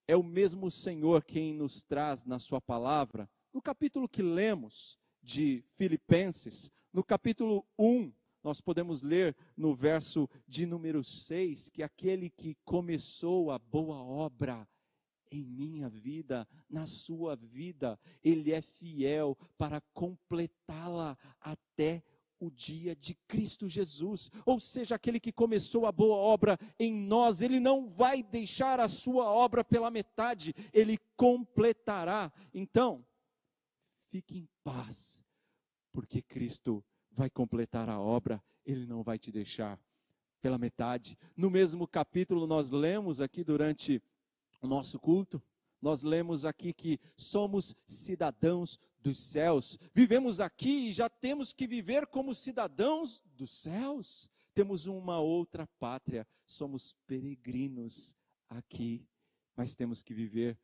é 0.06 0.14
o 0.14 0.22
mesmo 0.22 0.70
Senhor 0.70 1.24
quem 1.24 1.54
nos 1.54 1.82
traz 1.82 2.24
na 2.24 2.38
Sua 2.38 2.60
palavra, 2.60 3.28
no 3.52 3.62
capítulo 3.62 4.08
que 4.08 4.22
lemos 4.22 4.98
de 5.22 5.62
Filipenses, 5.76 6.70
no 6.92 7.02
capítulo 7.02 7.64
1, 7.78 8.12
nós 8.42 8.60
podemos 8.60 9.00
ler 9.00 9.34
no 9.56 9.74
verso 9.74 10.28
de 10.46 10.66
número 10.66 11.02
6 11.02 11.70
que 11.70 11.82
aquele 11.82 12.28
que 12.28 12.56
começou 12.62 13.50
a 13.50 13.58
boa 13.58 13.96
obra 13.96 14.68
em 15.34 15.44
minha 15.44 15.88
vida, 15.88 16.46
na 16.68 16.86
sua 16.86 17.34
vida, 17.34 17.98
ele 18.22 18.52
é 18.52 18.60
fiel 18.60 19.36
para 19.58 19.80
completá-la 19.92 21.18
até 21.40 22.02
o 22.38 22.50
dia 22.50 22.94
de 22.94 23.14
Cristo 23.26 23.68
Jesus. 23.68 24.30
Ou 24.44 24.60
seja, 24.60 24.94
aquele 24.94 25.18
que 25.18 25.32
começou 25.32 25.86
a 25.86 25.92
boa 25.92 26.16
obra 26.16 26.58
em 26.78 26.92
nós, 26.92 27.42
ele 27.42 27.58
não 27.58 27.88
vai 27.88 28.22
deixar 28.22 28.80
a 28.80 28.88
sua 28.88 29.30
obra 29.30 29.64
pela 29.64 29.90
metade, 29.90 30.54
ele 30.72 30.98
completará. 31.16 32.32
Então, 32.52 33.04
fique 34.10 34.38
em 34.38 34.48
paz, 34.62 35.24
porque 35.92 36.22
Cristo 36.22 36.84
vai 37.10 37.30
completar 37.30 37.88
a 37.88 38.00
obra, 38.00 38.42
ele 38.64 38.86
não 38.86 39.02
vai 39.02 39.18
te 39.18 39.32
deixar 39.32 39.80
pela 40.40 40.58
metade. 40.58 41.16
No 41.34 41.50
mesmo 41.50 41.88
capítulo, 41.88 42.46
nós 42.46 42.70
lemos 42.70 43.20
aqui 43.22 43.42
durante 43.42 44.02
o 44.64 44.68
nosso 44.68 44.98
culto, 44.98 45.42
nós 45.80 46.02
lemos 46.02 46.46
aqui 46.46 46.72
que 46.72 46.98
somos 47.14 47.76
cidadãos 47.84 48.80
dos 48.98 49.18
céus. 49.18 49.78
Vivemos 49.92 50.40
aqui 50.40 50.88
e 50.88 50.92
já 50.92 51.08
temos 51.08 51.52
que 51.52 51.66
viver 51.66 52.06
como 52.06 52.34
cidadãos 52.34 53.22
dos 53.36 53.50
céus. 53.50 54.30
Temos 54.54 54.86
uma 54.86 55.20
outra 55.20 55.66
pátria, 55.78 56.26
somos 56.46 56.96
peregrinos 57.06 58.16
aqui, 58.48 59.06
mas 59.54 59.76
temos 59.76 60.02
que 60.02 60.14
viver 60.14 60.58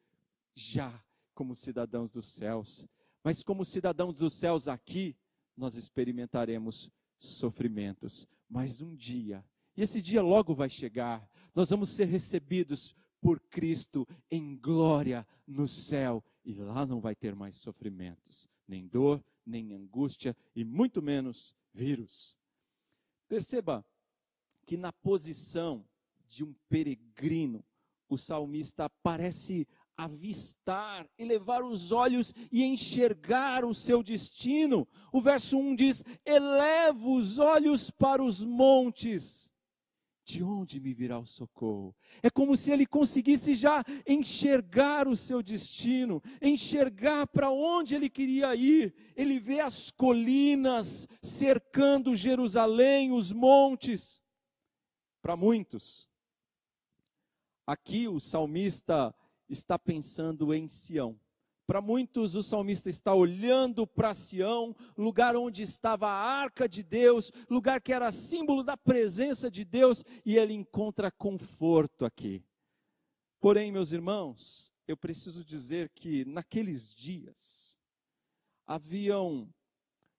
já 0.54 1.04
como 1.34 1.54
cidadãos 1.54 2.10
dos 2.10 2.26
céus. 2.26 2.88
Mas 3.22 3.42
como 3.42 3.64
cidadãos 3.64 4.14
dos 4.14 4.32
céus 4.32 4.68
aqui, 4.68 5.14
nós 5.54 5.74
experimentaremos 5.74 6.90
sofrimentos. 7.18 8.26
Mas 8.48 8.80
um 8.80 8.94
dia, 8.94 9.44
e 9.76 9.82
esse 9.82 10.00
dia 10.00 10.22
logo 10.22 10.54
vai 10.54 10.70
chegar, 10.70 11.28
nós 11.54 11.68
vamos 11.68 11.90
ser 11.90 12.06
recebidos 12.06 12.96
por 13.20 13.40
Cristo 13.40 14.06
em 14.30 14.56
glória 14.56 15.26
no 15.46 15.68
céu. 15.68 16.24
E 16.44 16.54
lá 16.54 16.86
não 16.86 17.00
vai 17.00 17.14
ter 17.14 17.34
mais 17.34 17.56
sofrimentos, 17.56 18.48
nem 18.66 18.86
dor, 18.86 19.22
nem 19.44 19.72
angústia 19.72 20.36
e 20.54 20.64
muito 20.64 21.02
menos 21.02 21.54
vírus. 21.72 22.38
Perceba 23.28 23.84
que 24.66 24.76
na 24.76 24.92
posição 24.92 25.84
de 26.26 26.44
um 26.44 26.54
peregrino, 26.68 27.64
o 28.08 28.16
salmista 28.16 28.88
parece 29.02 29.66
avistar, 29.96 31.08
elevar 31.18 31.62
os 31.62 31.92
olhos 31.92 32.34
e 32.50 32.64
enxergar 32.64 33.64
o 33.64 33.74
seu 33.74 34.02
destino. 34.02 34.88
O 35.12 35.20
verso 35.20 35.58
1 35.58 35.74
diz: 35.74 36.04
Eleva 36.24 37.08
os 37.08 37.38
olhos 37.38 37.90
para 37.90 38.22
os 38.22 38.44
montes. 38.44 39.52
De 40.30 40.44
onde 40.44 40.78
me 40.78 40.94
virá 40.94 41.18
o 41.18 41.26
socorro? 41.26 41.92
É 42.22 42.30
como 42.30 42.56
se 42.56 42.70
ele 42.70 42.86
conseguisse 42.86 43.56
já 43.56 43.84
enxergar 44.06 45.08
o 45.08 45.16
seu 45.16 45.42
destino, 45.42 46.22
enxergar 46.40 47.26
para 47.26 47.50
onde 47.50 47.96
ele 47.96 48.08
queria 48.08 48.54
ir. 48.54 48.94
Ele 49.16 49.40
vê 49.40 49.58
as 49.58 49.90
colinas 49.90 51.08
cercando 51.20 52.14
Jerusalém, 52.14 53.10
os 53.10 53.32
montes. 53.32 54.22
Para 55.20 55.34
muitos, 55.36 56.08
aqui 57.66 58.06
o 58.06 58.20
salmista 58.20 59.12
está 59.48 59.76
pensando 59.76 60.54
em 60.54 60.68
Sião. 60.68 61.18
Para 61.70 61.80
muitos, 61.80 62.34
o 62.34 62.42
salmista 62.42 62.90
está 62.90 63.14
olhando 63.14 63.86
para 63.86 64.12
Sião, 64.12 64.74
lugar 64.98 65.36
onde 65.36 65.62
estava 65.62 66.08
a 66.08 66.12
arca 66.12 66.68
de 66.68 66.82
Deus, 66.82 67.30
lugar 67.48 67.80
que 67.80 67.92
era 67.92 68.10
símbolo 68.10 68.64
da 68.64 68.76
presença 68.76 69.48
de 69.48 69.64
Deus, 69.64 70.04
e 70.26 70.36
ele 70.36 70.52
encontra 70.52 71.12
conforto 71.12 72.04
aqui. 72.04 72.44
Porém, 73.38 73.70
meus 73.70 73.92
irmãos, 73.92 74.72
eu 74.88 74.96
preciso 74.96 75.44
dizer 75.44 75.90
que 75.90 76.24
naqueles 76.24 76.92
dias 76.92 77.78
haviam 78.66 79.48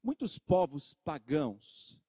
muitos 0.01 0.39
povos 0.39 0.93
pagãos 1.03 1.99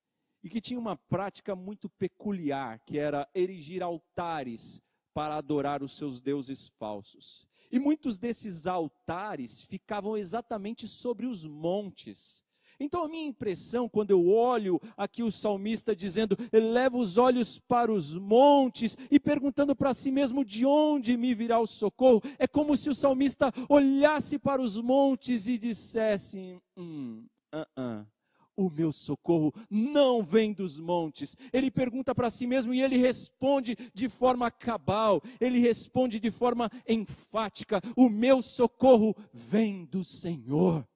e 0.41 0.49
que 0.49 0.61
tinham 0.61 0.81
uma 0.81 0.97
prática 0.97 1.57
muito 1.57 1.91
peculiar, 1.91 2.79
que 2.87 2.97
era 2.97 3.29
erigir 3.35 3.83
altares 3.83 4.81
para 5.15 5.37
adorar 5.37 5.83
os 5.83 5.93
seus 5.93 6.21
deuses 6.21 6.69
falsos. 6.79 7.47
E 7.71 7.79
muitos 7.79 8.19
desses 8.19 8.67
altares 8.67 9.63
ficavam 9.63 10.17
exatamente 10.17 10.87
sobre 10.87 11.27
os 11.27 11.47
montes. 11.47 12.45
Então, 12.79 13.05
a 13.05 13.09
minha 13.09 13.27
impressão, 13.27 13.89
quando 13.89 14.11
eu 14.11 14.29
olho 14.29 14.81
aqui 14.97 15.23
o 15.23 15.31
salmista 15.31 15.95
dizendo, 15.95 16.37
eleva 16.53 16.97
os 16.97 17.17
olhos 17.17 17.59
para 17.59 17.93
os 17.93 18.17
montes 18.17 18.97
e 19.11 19.21
perguntando 19.21 19.75
para 19.75 19.95
si 19.95 20.11
mesmo 20.11 20.45
de 20.45 20.67
onde 20.67 21.17
me 21.17 21.35
virá 21.35 21.61
o 21.61 21.67
socorro, 21.67 22.21
é 22.39 22.47
como 22.47 22.77
se 22.77 22.91
o 22.91 22.95
salmista 22.95 23.53
olhasse 23.69 24.39
para 24.39 24.61
os 24.61 24.81
montes 24.81 25.47
e 25.47 25.57
dissesse: 25.57 26.59
hum, 26.77 27.25
uh 27.55 27.81
-uh, 27.81 28.07
o 28.57 28.71
meu 28.71 28.93
socorro 28.93 29.53
não 29.71 30.23
vem 30.23 30.53
dos 30.53 30.79
montes. 30.79 31.37
Ele 31.53 31.71
pergunta 31.71 32.15
para 32.15 32.31
si 32.31 32.47
mesmo 32.47 32.73
e 32.73 32.81
ele 32.81 32.97
responde 32.97 33.77
de 33.95 34.09
forma 34.09 34.51
cabal, 34.51 35.23
ele 35.41 35.59
responde 35.59 36.21
de 36.21 36.31
forma 36.31 36.71
enfática: 36.89 37.81
o 37.97 38.09
meu 38.09 38.43
socorro 38.43 39.15
vem 39.33 39.85
do 39.85 40.05
Senhor. 40.05 40.87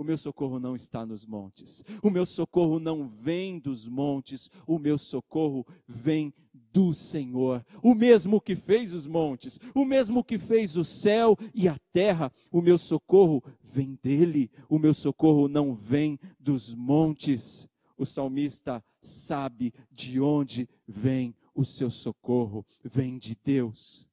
O 0.00 0.04
meu 0.04 0.16
socorro 0.16 0.58
não 0.58 0.74
está 0.74 1.04
nos 1.04 1.26
montes. 1.26 1.84
O 2.02 2.08
meu 2.08 2.24
socorro 2.24 2.80
não 2.80 3.06
vem 3.06 3.58
dos 3.58 3.86
montes. 3.86 4.50
O 4.66 4.78
meu 4.78 4.96
socorro 4.96 5.66
vem 5.86 6.32
do 6.72 6.94
Senhor. 6.94 7.64
O 7.82 7.94
mesmo 7.94 8.40
que 8.40 8.54
fez 8.54 8.92
os 8.92 9.06
montes, 9.06 9.58
o 9.74 9.84
mesmo 9.84 10.22
que 10.24 10.38
fez 10.38 10.76
o 10.76 10.84
céu 10.84 11.36
e 11.54 11.68
a 11.68 11.78
terra. 11.92 12.32
O 12.50 12.60
meu 12.60 12.78
socorro 12.78 13.42
vem 13.62 13.98
dele. 14.02 14.50
O 14.68 14.78
meu 14.78 14.94
socorro 14.94 15.48
não 15.48 15.74
vem 15.74 16.18
dos 16.38 16.74
montes. 16.74 17.68
O 17.96 18.06
salmista 18.06 18.82
sabe 19.02 19.74
de 19.90 20.20
onde 20.20 20.68
vem 20.86 21.34
o 21.54 21.64
seu 21.64 21.90
socorro. 21.90 22.64
Vem 22.82 23.18
de 23.18 23.36
Deus. 23.44 24.08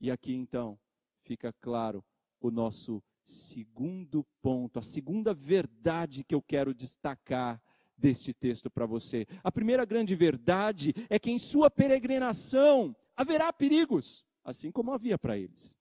E 0.00 0.10
aqui 0.10 0.32
então 0.34 0.78
fica 1.24 1.52
claro 1.60 2.04
o 2.40 2.50
nosso 2.50 3.02
segundo 3.28 4.26
ponto, 4.40 4.78
a 4.78 4.82
segunda 4.82 5.34
verdade 5.34 6.24
que 6.24 6.34
eu 6.34 6.40
quero 6.40 6.72
destacar 6.72 7.60
deste 7.98 8.32
texto 8.32 8.70
para 8.70 8.86
você. 8.86 9.26
A 9.42 9.50
primeira 9.50 9.84
grande 9.84 10.14
verdade 10.14 10.94
é 11.10 11.18
que 11.18 11.30
em 11.30 11.38
sua 11.38 11.70
peregrinação 11.70 12.94
haverá 13.16 13.52
perigos, 13.52 14.24
assim 14.44 14.70
como 14.70 14.92
havia 14.92 15.18
para 15.18 15.36
eles. 15.36 15.76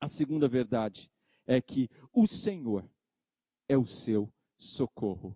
A 0.00 0.08
segunda 0.08 0.46
verdade 0.46 1.10
é 1.46 1.60
que 1.60 1.90
o 2.12 2.26
Senhor 2.26 2.88
é 3.68 3.76
o 3.76 3.84
seu 3.84 4.32
socorro. 4.56 5.34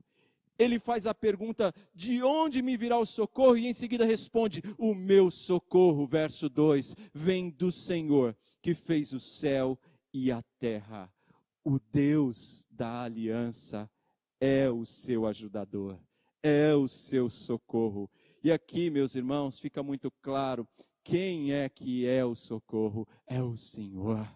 Ele 0.59 0.79
faz 0.79 1.07
a 1.07 1.14
pergunta: 1.14 1.75
de 1.95 2.23
onde 2.23 2.62
me 2.62 2.76
virá 2.76 2.99
o 2.99 3.07
socorro? 3.07 3.57
E 3.57 3.67
em 3.67 3.73
seguida 3.73 4.05
responde: 4.05 4.62
o 4.79 4.95
meu 4.95 5.31
socorro, 5.31 6.07
verso 6.07 6.49
2, 6.49 6.95
vem 7.12 7.50
do 7.50 7.73
Senhor 7.73 8.37
que 8.61 8.75
fez 8.75 9.12
o 9.12 9.19
céu 9.19 9.76
e 10.12 10.31
a 10.31 10.41
terra 10.61 11.12
o 11.64 11.79
Deus 11.79 12.67
da 12.71 13.02
aliança 13.02 13.91
é 14.41 14.69
o 14.69 14.85
seu 14.85 15.26
ajudador, 15.26 15.99
é 16.43 16.75
o 16.75 16.89
seu 16.89 17.31
socorro. 17.31 18.11
E 18.43 18.51
aqui, 18.51 18.91
meus 18.91 19.15
irmãos, 19.15 19.61
fica 19.61 19.83
muito 19.83 20.11
claro 20.23 20.67
quem 21.05 21.53
é 21.53 21.69
que 21.69 22.07
é 22.07 22.25
o 22.25 22.35
socorro? 22.35 23.07
É 23.27 23.43
o 23.43 23.57
Senhor. 23.57 24.29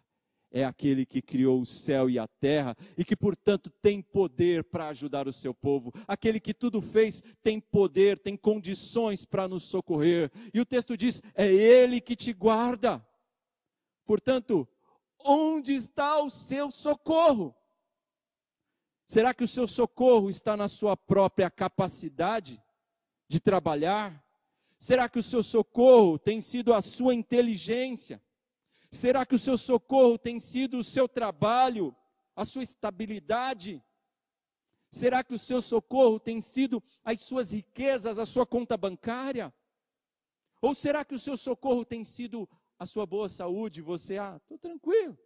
É 0.51 0.65
aquele 0.65 1.05
que 1.05 1.21
criou 1.21 1.61
o 1.61 1.67
céu 1.67 2.09
e 2.09 2.19
a 2.19 2.27
terra 2.27 2.75
e 2.97 3.05
que, 3.05 3.17
portanto, 3.17 3.69
tem 3.83 4.01
poder 4.01 4.65
para 4.65 4.89
ajudar 4.89 5.29
o 5.29 5.33
seu 5.33 5.53
povo. 5.53 5.93
Aquele 6.07 6.41
que 6.41 6.55
tudo 6.55 6.81
fez 6.81 7.23
tem 7.43 7.61
poder, 7.61 8.19
tem 8.19 8.37
condições 8.37 9.25
para 9.25 9.49
nos 9.49 9.65
socorrer. 9.65 10.31
E 10.55 10.61
o 10.61 10.65
texto 10.65 10.97
diz: 10.97 11.21
é 11.35 11.53
Ele 11.53 12.01
que 12.01 12.17
te 12.17 12.33
guarda. 12.33 13.05
Portanto, 14.05 14.69
Onde 15.25 15.75
está 15.75 16.21
o 16.21 16.31
seu 16.31 16.71
socorro? 16.71 17.55
Será 19.07 19.33
que 19.33 19.45
o 19.45 19.49
seu 19.49 19.69
socorro 19.69 20.29
está 20.29 20.57
na 20.57 20.67
sua 20.67 20.97
própria 20.97 21.49
capacidade 21.49 22.61
de 23.29 23.39
trabalhar? 23.39 24.23
Será 24.79 25.09
que 25.09 25.19
o 25.19 25.23
seu 25.23 25.45
socorro 25.45 26.19
tem 26.19 26.41
sido 26.41 26.75
a 26.75 26.81
sua 26.81 27.15
inteligência? 27.15 28.21
Será 28.91 29.25
que 29.25 29.37
o 29.37 29.39
seu 29.39 29.57
socorro 29.57 30.19
tem 30.19 30.41
sido 30.41 30.79
o 30.79 30.85
seu 30.85 31.09
trabalho, 31.09 31.95
a 32.35 32.45
sua 32.45 32.65
estabilidade? 32.65 33.81
Será 34.91 35.23
que 35.23 35.35
o 35.35 35.39
seu 35.39 35.63
socorro 35.63 36.19
tem 36.19 36.41
sido 36.41 36.83
as 37.05 37.21
suas 37.21 37.53
riquezas, 37.53 38.19
a 38.19 38.27
sua 38.27 38.45
conta 38.45 38.77
bancária? 38.77 39.55
Ou 40.61 40.75
será 40.75 41.05
que 41.05 41.15
o 41.15 41.19
seu 41.19 41.37
socorro 41.37 41.85
tem 41.85 42.05
sido 42.05 42.49
a 42.79 42.85
sua 42.85 43.07
boa 43.07 43.29
saúde, 43.29 43.81
você, 43.81 44.19
ah, 44.19 44.37
estou 44.37 44.59
tranquilo. 44.59 45.17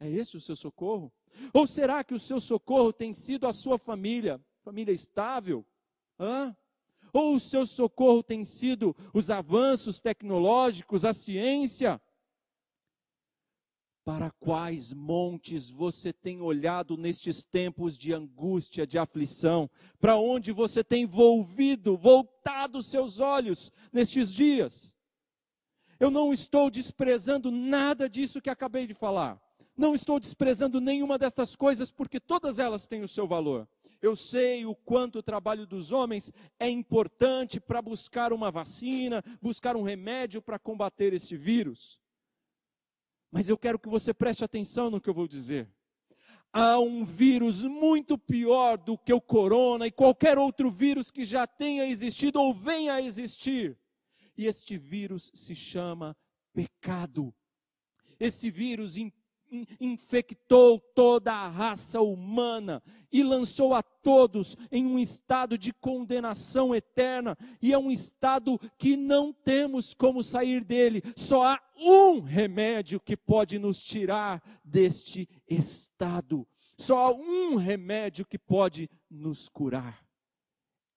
É 0.00 0.10
esse 0.10 0.36
o 0.36 0.40
seu 0.40 0.56
socorro? 0.56 1.12
Ou 1.52 1.66
será 1.66 2.04
que 2.04 2.14
o 2.14 2.20
seu 2.20 2.40
socorro 2.40 2.92
tem 2.92 3.12
sido 3.12 3.46
a 3.46 3.52
sua 3.52 3.78
família, 3.78 4.40
família 4.62 4.92
estável? 4.92 5.66
Hã? 6.18 6.56
Ou 7.12 7.34
o 7.34 7.40
seu 7.40 7.64
socorro 7.64 8.22
tem 8.22 8.44
sido 8.44 8.94
os 9.12 9.30
avanços 9.30 10.00
tecnológicos, 10.00 11.04
a 11.04 11.12
ciência? 11.12 12.00
Para 14.04 14.30
quais 14.32 14.92
montes 14.92 15.70
você 15.70 16.12
tem 16.12 16.42
olhado 16.42 16.96
nestes 16.96 17.42
tempos 17.42 17.96
de 17.96 18.12
angústia, 18.12 18.86
de 18.86 18.98
aflição? 18.98 19.70
Para 19.98 20.16
onde 20.16 20.52
você 20.52 20.84
tem 20.84 21.06
volvido, 21.06 21.96
voltado 21.96 22.82
seus 22.82 23.18
olhos 23.18 23.72
nestes 23.92 24.32
dias? 24.32 24.94
Eu 25.98 26.10
não 26.10 26.32
estou 26.32 26.68
desprezando 26.68 27.50
nada 27.50 28.10
disso 28.10 28.42
que 28.42 28.50
acabei 28.50 28.86
de 28.86 28.92
falar. 28.92 29.40
Não 29.76 29.94
estou 29.94 30.20
desprezando 30.20 30.80
nenhuma 30.80 31.18
destas 31.18 31.56
coisas, 31.56 31.90
porque 31.90 32.20
todas 32.20 32.58
elas 32.58 32.86
têm 32.86 33.02
o 33.02 33.08
seu 33.08 33.26
valor. 33.26 33.68
Eu 34.00 34.14
sei 34.14 34.64
o 34.66 34.74
quanto 34.74 35.18
o 35.18 35.22
trabalho 35.22 35.66
dos 35.66 35.90
homens 35.90 36.32
é 36.58 36.68
importante 36.68 37.58
para 37.58 37.80
buscar 37.80 38.32
uma 38.32 38.50
vacina, 38.50 39.22
buscar 39.40 39.76
um 39.76 39.82
remédio 39.82 40.42
para 40.42 40.58
combater 40.58 41.12
esse 41.12 41.36
vírus. 41.36 41.98
Mas 43.30 43.48
eu 43.48 43.58
quero 43.58 43.78
que 43.78 43.88
você 43.88 44.14
preste 44.14 44.44
atenção 44.44 44.90
no 44.90 45.00
que 45.00 45.08
eu 45.08 45.14
vou 45.14 45.26
dizer. 45.26 45.68
Há 46.52 46.78
um 46.78 47.04
vírus 47.04 47.64
muito 47.64 48.16
pior 48.16 48.78
do 48.78 48.96
que 48.96 49.12
o 49.12 49.20
corona 49.20 49.86
e 49.86 49.90
qualquer 49.90 50.38
outro 50.38 50.70
vírus 50.70 51.10
que 51.10 51.24
já 51.24 51.46
tenha 51.46 51.86
existido 51.86 52.40
ou 52.40 52.54
venha 52.54 52.94
a 52.94 53.02
existir 53.02 53.76
e 54.36 54.46
este 54.46 54.76
vírus 54.76 55.30
se 55.34 55.54
chama 55.54 56.16
pecado. 56.52 57.34
Esse 58.18 58.50
vírus 58.50 58.96
in, 58.96 59.12
infectou 59.80 60.80
toda 60.94 61.32
a 61.32 61.48
raça 61.48 62.00
humana 62.00 62.82
e 63.12 63.22
lançou 63.22 63.74
a 63.74 63.82
todos 63.82 64.56
em 64.70 64.86
um 64.86 64.98
estado 64.98 65.56
de 65.56 65.72
condenação 65.72 66.74
eterna, 66.74 67.36
e 67.62 67.72
é 67.72 67.78
um 67.78 67.90
estado 67.90 68.58
que 68.78 68.96
não 68.96 69.32
temos 69.32 69.94
como 69.94 70.22
sair 70.22 70.62
dele. 70.64 71.02
Só 71.16 71.44
há 71.44 71.60
um 71.78 72.20
remédio 72.20 73.00
que 73.00 73.16
pode 73.16 73.58
nos 73.58 73.82
tirar 73.82 74.42
deste 74.64 75.28
estado. 75.48 76.46
Só 76.76 76.98
há 76.98 77.12
um 77.12 77.54
remédio 77.54 78.26
que 78.26 78.38
pode 78.38 78.90
nos 79.08 79.48
curar. 79.48 80.04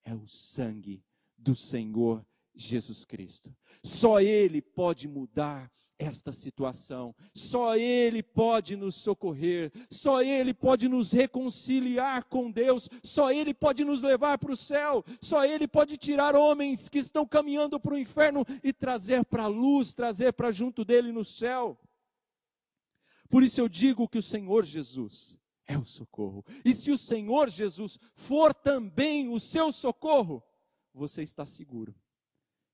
É 0.03 0.13
o 0.13 0.27
sangue 0.27 1.03
do 1.37 1.55
Senhor 1.55 2.25
Jesus 2.55 3.05
Cristo. 3.05 3.55
Só 3.83 4.19
Ele 4.19 4.61
pode 4.61 5.07
mudar 5.07 5.71
esta 5.99 6.31
situação. 6.31 7.15
Só 7.33 7.75
Ele 7.75 8.21
pode 8.21 8.75
nos 8.75 8.95
socorrer, 8.95 9.71
só 9.89 10.21
Ele 10.21 10.53
pode 10.53 10.87
nos 10.87 11.11
reconciliar 11.11 12.25
com 12.25 12.51
Deus, 12.51 12.89
só 13.03 13.31
Ele 13.31 13.53
pode 13.53 13.83
nos 13.83 14.03
levar 14.03 14.37
para 14.37 14.51
o 14.51 14.57
céu, 14.57 15.03
só 15.21 15.45
Ele 15.45 15.67
pode 15.67 15.97
tirar 15.97 16.35
homens 16.35 16.89
que 16.89 16.99
estão 16.99 17.25
caminhando 17.25 17.79
para 17.79 17.93
o 17.93 17.97
inferno 17.97 18.45
e 18.63 18.71
trazer 18.71 19.25
para 19.25 19.43
a 19.43 19.47
luz, 19.47 19.93
trazer 19.93 20.33
para 20.33 20.51
junto 20.51 20.85
dele 20.85 21.11
no 21.11 21.25
céu. 21.25 21.77
Por 23.29 23.43
isso 23.43 23.59
eu 23.59 23.67
digo 23.67 24.07
que 24.07 24.17
o 24.17 24.23
Senhor 24.23 24.63
Jesus 24.63 25.37
é 25.65 25.77
o 25.77 25.85
socorro, 25.85 26.45
e 26.63 26.73
se 26.73 26.91
o 26.91 26.97
Senhor 26.97 27.49
Jesus 27.49 27.99
for 28.15 28.53
também 28.53 29.27
o 29.27 29.37
seu 29.37 29.71
socorro, 29.71 30.41
você 30.93 31.21
está 31.21 31.45
seguro 31.45 31.93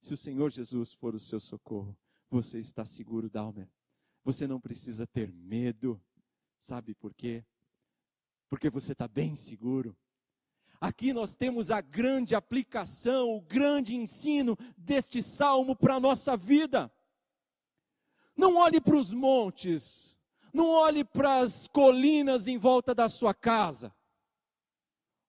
se 0.03 0.13
o 0.13 0.17
Senhor 0.17 0.49
Jesus 0.49 0.91
for 0.91 1.15
o 1.15 1.19
seu 1.19 1.39
socorro, 1.39 1.97
você 2.33 2.57
está 2.57 2.83
seguro, 2.83 3.29
Dalmer. 3.29 3.69
Você 4.23 4.47
não 4.47 4.59
precisa 4.59 5.05
ter 5.05 5.31
medo. 5.31 6.01
Sabe 6.57 6.95
por 6.95 7.13
quê? 7.13 7.45
Porque 8.49 8.71
você 8.71 8.93
está 8.93 9.07
bem 9.07 9.35
seguro. 9.35 9.95
Aqui 10.81 11.13
nós 11.13 11.35
temos 11.35 11.69
a 11.69 11.79
grande 11.79 12.33
aplicação, 12.33 13.29
o 13.35 13.41
grande 13.41 13.95
ensino 13.95 14.57
deste 14.75 15.21
salmo 15.21 15.75
para 15.75 15.95
a 15.95 15.99
nossa 15.99 16.35
vida. 16.35 16.91
Não 18.35 18.55
olhe 18.57 18.81
para 18.81 18.97
os 18.97 19.13
montes, 19.13 20.17
não 20.51 20.71
olhe 20.71 21.05
para 21.05 21.37
as 21.37 21.67
colinas 21.67 22.47
em 22.47 22.57
volta 22.57 22.95
da 22.95 23.07
sua 23.07 23.33
casa. 23.35 23.95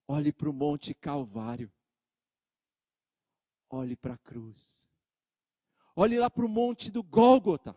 Olhe 0.08 0.32
para 0.32 0.48
o 0.48 0.54
Monte 0.54 0.94
Calvário. 0.94 1.70
Olhe 3.68 3.94
para 3.94 4.14
a 4.14 4.18
cruz. 4.18 4.88
Olhe 5.96 6.18
lá 6.18 6.28
para 6.28 6.44
o 6.44 6.48
monte 6.48 6.90
do 6.90 7.02
Gólgota. 7.02 7.76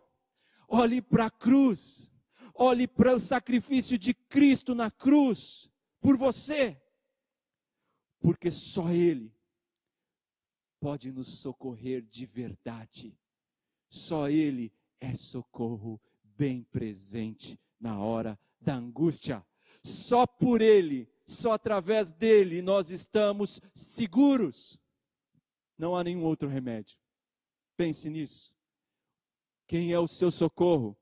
Olhe 0.68 1.02
para 1.02 1.26
a 1.26 1.32
cruz. 1.32 2.12
Olhe 2.54 2.88
para 2.88 3.16
o 3.16 3.20
sacrifício 3.20 3.98
de 3.98 4.14
Cristo 4.14 4.74
na 4.74 4.90
cruz 4.90 5.70
por 6.02 6.18
você. 6.18 6.82
porque 8.20 8.50
só 8.52 8.90
Ele 8.90 9.34
pode 10.80 11.12
nos 11.12 11.40
socorrer 11.40 12.02
de 12.02 12.26
verdade. 12.26 13.18
Só 13.90 14.30
Ele 14.30 14.74
é 15.00 15.14
socorro 15.16 16.02
bem 16.24 16.64
presente 16.64 17.60
na 17.80 18.00
hora 18.00 18.40
da 18.60 18.76
angústia. 18.76 19.46
Só 19.84 20.26
por 20.26 20.62
Ele, 20.62 21.10
só 21.26 21.54
através 21.54 22.12
dele 22.12 22.62
nós 22.62 22.90
estamos 22.92 23.62
seguros. 23.74 24.80
Não 25.78 25.96
há 25.96 26.04
nenhum 26.04 26.24
outro 26.24 26.50
remédio. 26.50 26.98
Pense 27.78 28.10
nisso. 28.10 28.56
Quem 29.68 29.94
é 29.94 30.00
o 30.00 30.08
seu 30.08 30.32
socorro? 30.32 30.98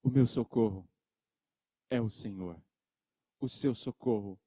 O 0.00 0.08
meu 0.08 0.26
socorro 0.26 0.88
é 1.90 2.00
o 2.00 2.08
Senhor. 2.08 2.56
O 3.40 3.48
seu 3.48 3.74
socorro 3.74 4.38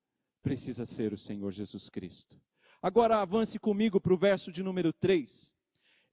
precisa 0.42 0.86
ser 0.86 1.12
o 1.12 1.18
Senhor 1.18 1.52
Jesus 1.52 1.90
Cristo. 1.90 2.42
Agora 2.82 3.22
avance 3.22 3.60
comigo 3.60 4.00
para 4.00 4.14
o 4.14 4.18
verso 4.18 4.50
de 4.50 4.64
número 4.64 4.94
3. 4.94 5.54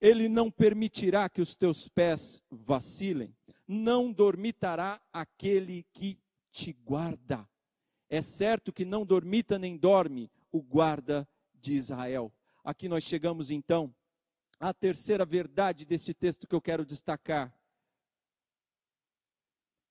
Ele 0.01 0.27
não 0.27 0.51
permitirá 0.51 1.29
que 1.29 1.39
os 1.39 1.55
teus 1.55 1.87
pés 1.87 2.43
vacilem, 2.51 3.33
não 3.65 4.11
dormitará 4.11 5.01
aquele 5.13 5.83
que 5.93 6.19
te 6.51 6.73
guarda. 6.73 7.47
É 8.09 8.21
certo 8.21 8.73
que 8.73 8.83
não 8.83 9.05
dormita 9.05 9.57
nem 9.57 9.77
dorme 9.77 10.29
o 10.51 10.61
guarda 10.61 11.25
de 11.53 11.73
Israel. 11.73 12.33
Aqui 12.63 12.89
nós 12.89 13.03
chegamos 13.03 13.49
então 13.49 13.95
à 14.59 14.73
terceira 14.73 15.25
verdade 15.25 15.85
desse 15.85 16.13
texto 16.13 16.47
que 16.47 16.55
eu 16.55 16.61
quero 16.61 16.85
destacar. 16.85 17.53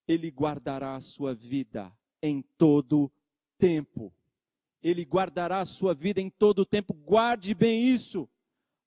Ele 0.07 0.29
guardará 0.29 0.95
a 0.95 1.01
sua 1.01 1.33
vida 1.33 1.95
em 2.21 2.41
todo 2.57 3.11
tempo. 3.57 4.13
Ele 4.81 5.03
guardará 5.03 5.59
a 5.59 5.65
sua 5.65 5.93
vida 5.93 6.19
em 6.19 6.29
todo 6.29 6.59
o 6.59 6.65
tempo. 6.65 6.93
Guarde 6.93 7.53
bem 7.53 7.87
isso. 7.87 8.29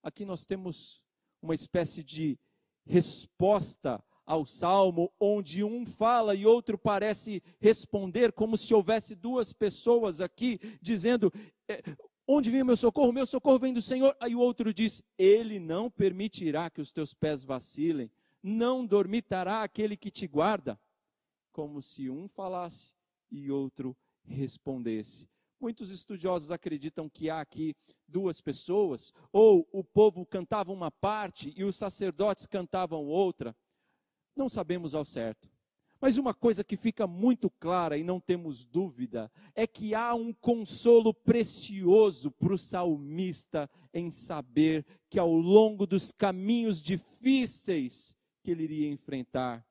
Aqui 0.03 0.25
nós 0.25 0.45
temos 0.45 1.03
uma 1.41 1.55
espécie 1.55 2.03
de 2.03 2.39
resposta 2.85 4.05
ao 4.27 4.45
salmo, 4.45 5.13
onde 5.21 5.63
um 5.63 5.87
fala 5.87 6.35
e 6.35 6.45
outro 6.45 6.77
parece 6.77 7.43
responder, 7.61 8.33
como 8.33 8.57
se 8.57 8.75
houvesse 8.75 9.15
duas 9.15 9.53
pessoas 9.53 10.21
aqui 10.21 10.59
dizendo: 10.83 11.33
é, 11.69 11.81
Onde 12.27 12.51
vem 12.51 12.63
o 12.63 12.67
meu 12.67 12.77
socorro? 12.77 13.13
Meu 13.13 13.27
socorro 13.27 13.59
vem 13.59 13.73
do 13.73 13.81
Senhor. 13.81 14.17
Aí 14.19 14.35
o 14.35 14.41
outro 14.41 14.75
diz: 14.75 15.03
Ele 15.17 15.61
não 15.61 15.89
permitirá 15.89 16.69
que 16.69 16.81
os 16.81 16.91
teus 16.91 17.15
pés 17.15 17.45
vacilem, 17.45 18.11
não 18.43 18.85
dormitará 18.85 19.63
aquele 19.63 19.97
que 19.97 20.11
te 20.11 20.27
guarda. 20.27 20.79
Como 21.53 21.81
se 21.81 22.11
um 22.11 22.27
falasse 22.29 22.93
e 23.31 23.51
outro 23.51 23.97
respondesse. 24.25 25.29
Muitos 25.59 25.91
estudiosos 25.91 26.53
acreditam 26.53 27.09
que 27.09 27.31
há 27.31 27.41
aqui 27.41 27.75
duas 28.07 28.41
pessoas, 28.41 29.13
ou 29.33 29.67
o 29.73 29.83
povo 29.83 30.27
cantava 30.27 30.73
uma 30.73 30.91
parte 30.91 31.55
e 31.57 31.65
os 31.65 31.77
sacerdotes 31.77 32.47
cantavam 32.47 33.07
outra. 33.07 33.57
Não 34.35 34.49
sabemos 34.49 34.95
ao 34.95 35.05
certo. 35.05 35.49
Mas 36.07 36.19
uma 36.19 36.33
coisa 36.33 36.63
que 36.63 36.77
fica 36.77 37.05
muito 37.05 37.51
clara 37.51 37.99
e 37.99 38.05
não 38.05 38.21
temos 38.21 38.65
dúvida 38.65 39.29
é 39.57 39.67
que 39.67 39.93
há 39.93 40.15
um 40.15 40.33
consolo 40.33 41.13
precioso 41.13 42.31
para 42.31 42.55
o 42.55 42.57
salmista 42.57 43.69
em 43.93 44.09
saber 44.09 44.87
que 45.11 45.19
ao 45.19 45.33
longo 45.33 45.85
dos 45.85 46.13
caminhos 46.13 46.81
difíceis 46.81 48.15
que 48.41 48.53
ele 48.53 48.63
iria 48.63 48.89
enfrentar, 48.89 49.67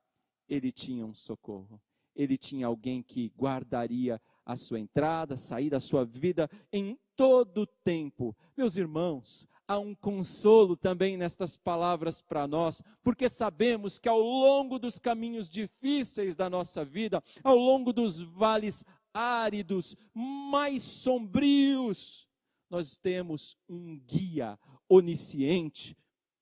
ele 0.46 0.70
tinha 0.70 1.06
um 1.06 1.14
socorro. 1.14 1.80
Ele 2.14 2.36
tinha 2.36 2.66
alguém 2.66 3.02
que 3.02 3.32
guardaria 3.34 4.20
a 4.44 4.56
sua 4.56 4.78
entrada, 4.78 5.38
sair 5.38 5.70
da 5.70 5.80
sua 5.80 6.04
vida 6.04 6.50
em 6.70 6.98
todo 7.16 7.62
o 7.62 7.66
tempo. 7.66 8.36
Meus 8.54 8.76
irmãos, 8.76 9.48
há 9.68 9.78
um 9.78 9.94
consolo 9.94 10.76
também 10.76 11.16
nestas 11.16 11.56
palavras 11.56 12.20
para 12.20 12.46
nós, 12.46 12.82
porque 13.02 13.28
sabemos 13.28 13.98
que 13.98 14.08
ao 14.08 14.20
longo 14.20 14.78
dos 14.78 14.98
caminhos 14.98 15.48
difíceis 15.48 16.36
da 16.36 16.48
nossa 16.48 16.84
vida, 16.84 17.22
ao 17.42 17.56
longo 17.56 17.92
dos 17.92 18.20
vales 18.20 18.84
áridos, 19.12 19.96
mais 20.14 20.82
sombrios, 20.82 22.28
nós 22.70 22.96
temos 22.96 23.56
um 23.68 23.98
guia 23.98 24.58
onisciente, 24.88 25.96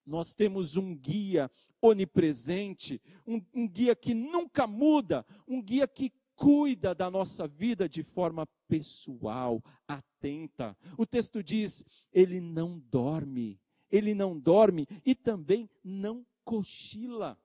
nós 0.06 0.34
temos 0.34 0.76
um 0.76 0.94
guia 0.94 1.50
onipresente, 1.80 3.00
um, 3.26 3.40
um 3.54 3.68
guia 3.68 3.94
que 3.94 4.14
nunca 4.14 4.66
muda, 4.66 5.24
um 5.46 5.62
guia 5.62 5.87
que 5.87 6.12
cuida 6.35 6.94
da 6.94 7.11
nossa 7.11 7.47
vida 7.47 7.88
de 7.88 8.03
forma 8.03 8.47
pessoal, 8.68 9.62
atenta. 9.87 10.77
O 10.99 11.07
texto 11.07 11.42
diz: 11.42 11.85
ele 12.12 12.40
não 12.40 12.79
dorme, 12.79 13.61
ele 13.90 14.14
não 14.14 14.38
dorme 14.38 14.87
e 15.05 15.14
também 15.14 15.68
não 15.83 16.27
cochila. 16.44 17.38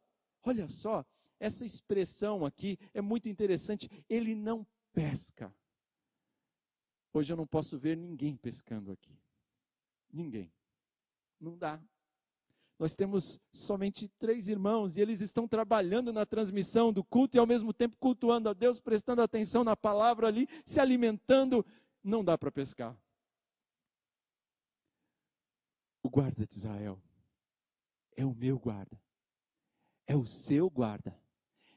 Olha 0.43 0.67
só, 0.67 1.05
essa 1.39 1.65
expressão 1.65 2.45
aqui 2.45 2.77
é 2.93 3.01
muito 3.01 3.29
interessante. 3.29 3.89
Ele 4.09 4.35
não 4.35 4.65
pesca. 4.93 5.53
Hoje 7.13 7.33
eu 7.33 7.37
não 7.37 7.47
posso 7.47 7.77
ver 7.77 7.97
ninguém 7.97 8.35
pescando 8.35 8.91
aqui. 8.91 9.17
Ninguém. 10.11 10.51
Não 11.39 11.57
dá. 11.57 11.81
Nós 12.79 12.95
temos 12.95 13.41
somente 13.51 14.07
três 14.17 14.47
irmãos 14.47 14.95
e 14.95 15.01
eles 15.01 15.19
estão 15.19 15.45
trabalhando 15.45 16.13
na 16.13 16.25
transmissão 16.25 16.93
do 16.93 17.03
culto 17.03 17.35
e 17.35 17.39
ao 17.39 17.45
mesmo 17.45 17.73
tempo 17.73 17.97
cultuando 17.99 18.47
a 18.47 18.53
Deus, 18.53 18.79
prestando 18.79 19.21
atenção 19.21 19.65
na 19.65 19.75
palavra 19.75 20.27
ali, 20.27 20.47
se 20.63 20.79
alimentando. 20.79 21.65
Não 22.01 22.23
dá 22.23 22.37
para 22.37 22.49
pescar. 22.49 22.97
O 26.01 26.09
guarda 26.09 26.47
de 26.47 26.53
Israel 26.53 26.97
é 28.15 28.25
o 28.25 28.33
meu 28.33 28.57
guarda, 28.57 28.97
é 30.07 30.15
o 30.15 30.25
seu 30.25 30.69
guarda, 30.69 31.13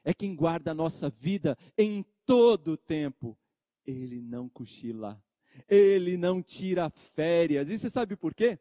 é 0.04 0.14
quem 0.14 0.36
guarda 0.36 0.70
a 0.70 0.74
nossa 0.74 1.10
vida 1.10 1.58
em 1.76 2.04
todo 2.24 2.72
o 2.72 2.76
tempo. 2.76 3.36
Ele 3.84 4.20
não 4.20 4.48
cochila, 4.48 5.20
ele 5.68 6.16
não 6.16 6.40
tira 6.40 6.88
férias. 6.90 7.70
E 7.70 7.76
você 7.76 7.90
sabe 7.90 8.14
por 8.14 8.32
quê? 8.32 8.60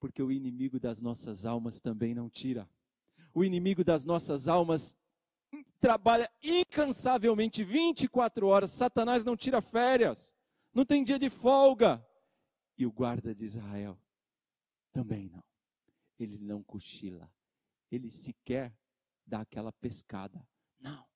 Porque 0.00 0.22
o 0.22 0.32
inimigo 0.32 0.80
das 0.80 1.02
nossas 1.02 1.44
almas 1.44 1.80
também 1.80 2.14
não 2.14 2.28
tira. 2.28 2.68
O 3.32 3.44
inimigo 3.44 3.84
das 3.84 4.04
nossas 4.04 4.48
almas 4.48 4.96
trabalha 5.78 6.28
incansavelmente 6.42 7.62
24 7.62 8.46
horas. 8.46 8.70
Satanás 8.70 9.24
não 9.24 9.36
tira 9.36 9.60
férias, 9.60 10.34
não 10.74 10.84
tem 10.84 11.04
dia 11.04 11.18
de 11.18 11.28
folga. 11.28 12.04
E 12.76 12.86
o 12.86 12.90
guarda 12.90 13.34
de 13.34 13.44
Israel 13.44 14.00
também 14.90 15.28
não. 15.28 15.44
Ele 16.18 16.38
não 16.38 16.62
cochila, 16.62 17.30
ele 17.90 18.10
sequer 18.10 18.74
dá 19.26 19.40
aquela 19.40 19.70
pescada. 19.72 20.44
Não, 20.78 21.06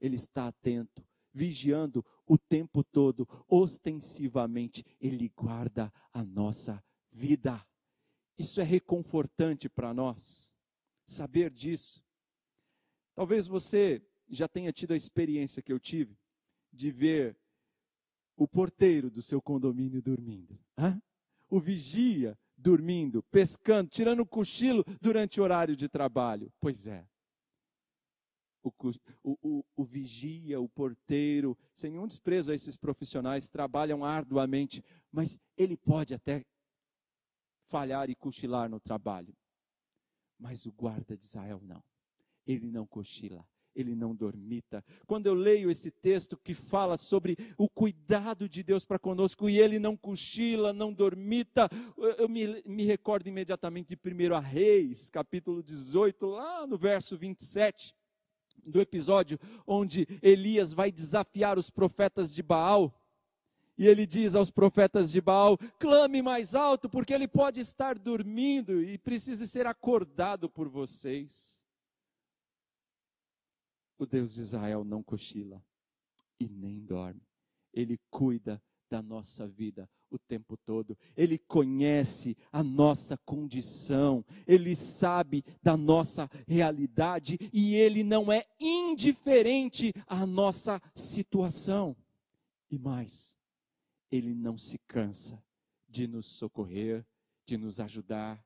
ele 0.00 0.16
está 0.16 0.46
atento, 0.48 1.04
vigiando 1.32 2.04
o 2.26 2.38
tempo 2.38 2.84
todo, 2.84 3.26
ostensivamente, 3.48 4.84
ele 5.00 5.28
guarda 5.30 5.92
a 6.12 6.22
nossa 6.22 6.82
vida. 7.10 7.66
Isso 8.38 8.60
é 8.60 8.64
reconfortante 8.64 9.68
para 9.68 9.94
nós, 9.94 10.52
saber 11.06 11.50
disso. 11.50 12.04
Talvez 13.14 13.46
você 13.46 14.02
já 14.28 14.48
tenha 14.48 14.72
tido 14.72 14.92
a 14.92 14.96
experiência 14.96 15.62
que 15.62 15.72
eu 15.72 15.78
tive 15.78 16.18
de 16.72 16.90
ver 16.90 17.36
o 18.36 18.48
porteiro 18.48 19.10
do 19.10 19.22
seu 19.22 19.40
condomínio 19.40 20.02
dormindo, 20.02 20.58
hein? 20.76 21.00
o 21.48 21.60
vigia 21.60 22.36
dormindo, 22.56 23.22
pescando, 23.24 23.90
tirando 23.90 24.22
um 24.22 24.26
cochilo 24.26 24.84
durante 25.00 25.40
o 25.40 25.44
horário 25.44 25.76
de 25.76 25.88
trabalho. 25.88 26.52
Pois 26.60 26.86
é. 26.86 27.06
O, 28.62 28.72
o, 29.22 29.38
o, 29.42 29.64
o, 29.76 29.84
vigia, 29.84 30.58
o 30.58 30.68
porteiro, 30.68 31.56
sem 31.74 31.90
nenhum 31.90 32.06
desprezo 32.06 32.50
a 32.50 32.54
esses 32.54 32.76
profissionais, 32.76 33.48
trabalham 33.48 34.02
arduamente, 34.02 34.82
mas 35.12 35.38
ele 35.56 35.76
pode 35.76 36.14
até 36.14 36.44
falhar 37.74 38.08
e 38.08 38.14
cochilar 38.14 38.70
no 38.70 38.78
trabalho. 38.78 39.34
Mas 40.38 40.64
o 40.64 40.70
guarda 40.70 41.16
de 41.16 41.24
Israel 41.24 41.60
não. 41.60 41.82
Ele 42.46 42.70
não 42.70 42.86
cochila, 42.86 43.44
ele 43.74 43.96
não 43.96 44.14
dormita. 44.14 44.84
Quando 45.08 45.26
eu 45.26 45.34
leio 45.34 45.68
esse 45.68 45.90
texto 45.90 46.36
que 46.36 46.54
fala 46.54 46.96
sobre 46.96 47.36
o 47.58 47.68
cuidado 47.68 48.48
de 48.48 48.62
Deus 48.62 48.84
para 48.84 48.96
conosco 48.96 49.50
e 49.50 49.58
ele 49.58 49.80
não 49.80 49.96
cochila, 49.96 50.72
não 50.72 50.92
dormita, 50.92 51.68
eu 52.16 52.28
me, 52.28 52.62
me 52.64 52.84
recordo 52.84 53.26
imediatamente 53.26 53.96
de 53.96 53.96
1 53.96 54.38
Reis, 54.38 55.10
capítulo 55.10 55.60
18, 55.60 56.26
lá 56.26 56.68
no 56.68 56.78
verso 56.78 57.18
27, 57.18 57.92
do 58.64 58.80
episódio 58.80 59.36
onde 59.66 60.06
Elias 60.22 60.72
vai 60.72 60.92
desafiar 60.92 61.58
os 61.58 61.70
profetas 61.70 62.32
de 62.32 62.40
Baal. 62.40 62.94
E 63.76 63.86
ele 63.86 64.06
diz 64.06 64.34
aos 64.34 64.50
profetas 64.50 65.10
de 65.10 65.20
Baal: 65.20 65.58
clame 65.78 66.22
mais 66.22 66.54
alto, 66.54 66.88
porque 66.88 67.12
ele 67.12 67.26
pode 67.26 67.60
estar 67.60 67.98
dormindo 67.98 68.82
e 68.82 68.96
precisa 68.98 69.46
ser 69.46 69.66
acordado 69.66 70.48
por 70.48 70.68
vocês. 70.68 71.64
O 73.98 74.06
Deus 74.06 74.34
de 74.34 74.40
Israel 74.40 74.84
não 74.84 75.02
cochila 75.02 75.62
e 76.38 76.48
nem 76.48 76.80
dorme. 76.80 77.22
Ele 77.72 77.98
cuida 78.10 78.62
da 78.88 79.02
nossa 79.02 79.46
vida 79.48 79.88
o 80.10 80.18
tempo 80.18 80.56
todo. 80.56 80.96
Ele 81.16 81.38
conhece 81.38 82.36
a 82.52 82.62
nossa 82.62 83.16
condição, 83.18 84.24
ele 84.46 84.74
sabe 84.74 85.44
da 85.62 85.76
nossa 85.76 86.30
realidade 86.46 87.38
e 87.52 87.74
ele 87.74 88.04
não 88.04 88.30
é 88.30 88.44
indiferente 88.60 89.92
à 90.06 90.24
nossa 90.24 90.80
situação. 90.94 91.96
E 92.70 92.78
mais, 92.78 93.36
ele 94.14 94.32
não 94.32 94.56
se 94.56 94.78
cansa 94.86 95.42
de 95.88 96.06
nos 96.06 96.26
socorrer, 96.26 97.04
de 97.44 97.56
nos 97.56 97.80
ajudar. 97.80 98.42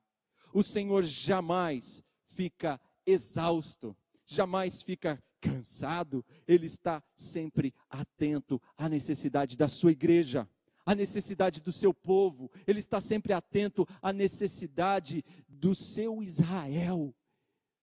O 0.51 0.63
Senhor 0.63 1.03
jamais 1.03 2.03
fica 2.23 2.81
exausto, 3.05 3.95
jamais 4.25 4.81
fica 4.81 5.23
cansado, 5.39 6.25
ele 6.47 6.65
está 6.65 7.03
sempre 7.15 7.73
atento 7.87 8.59
à 8.75 8.89
necessidade 8.89 9.55
da 9.55 9.67
sua 9.67 9.91
igreja, 9.91 10.49
à 10.83 10.95
necessidade 10.95 11.61
do 11.61 11.71
seu 11.71 11.93
povo, 11.93 12.51
ele 12.65 12.79
está 12.79 12.99
sempre 12.99 13.31
atento 13.31 13.87
à 14.01 14.11
necessidade 14.11 15.23
do 15.47 15.75
seu 15.75 16.23
Israel, 16.23 17.15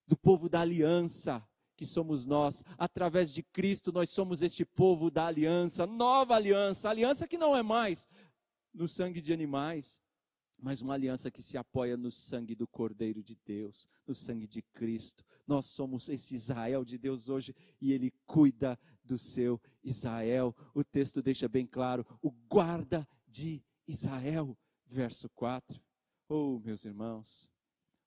do 0.08 0.16
povo 0.16 0.48
da 0.48 0.60
aliança, 0.60 1.46
que 1.76 1.84
somos 1.84 2.26
nós, 2.26 2.64
através 2.78 3.32
de 3.32 3.42
Cristo, 3.42 3.92
nós 3.92 4.10
somos 4.10 4.42
este 4.42 4.64
povo 4.64 5.10
da 5.10 5.26
aliança, 5.26 5.86
nova 5.86 6.34
aliança, 6.34 6.88
aliança 6.88 7.28
que 7.28 7.36
não 7.36 7.56
é 7.56 7.62
mais 7.62 8.08
no 8.72 8.88
sangue 8.88 9.20
de 9.20 9.32
animais, 9.32 10.02
mas 10.58 10.80
uma 10.80 10.94
aliança 10.94 11.30
que 11.30 11.42
se 11.42 11.58
apoia 11.58 11.96
no 11.96 12.10
sangue 12.10 12.54
do 12.54 12.66
Cordeiro 12.66 13.22
de 13.22 13.36
Deus, 13.44 13.86
no 14.06 14.14
sangue 14.14 14.46
de 14.46 14.62
Cristo. 14.62 15.24
Nós 15.46 15.66
somos 15.66 16.08
esse 16.08 16.34
Israel 16.34 16.84
de 16.84 16.96
Deus 16.96 17.28
hoje 17.28 17.54
e 17.80 17.92
Ele 17.92 18.12
cuida 18.26 18.78
do 19.04 19.18
seu 19.18 19.60
Israel. 19.84 20.54
O 20.74 20.82
texto 20.82 21.22
deixa 21.22 21.48
bem 21.48 21.66
claro: 21.66 22.06
o 22.22 22.30
guarda 22.30 23.06
de 23.26 23.62
Israel, 23.86 24.56
verso 24.86 25.28
4. 25.30 25.80
Oh, 26.28 26.58
meus 26.58 26.84
irmãos, 26.84 27.52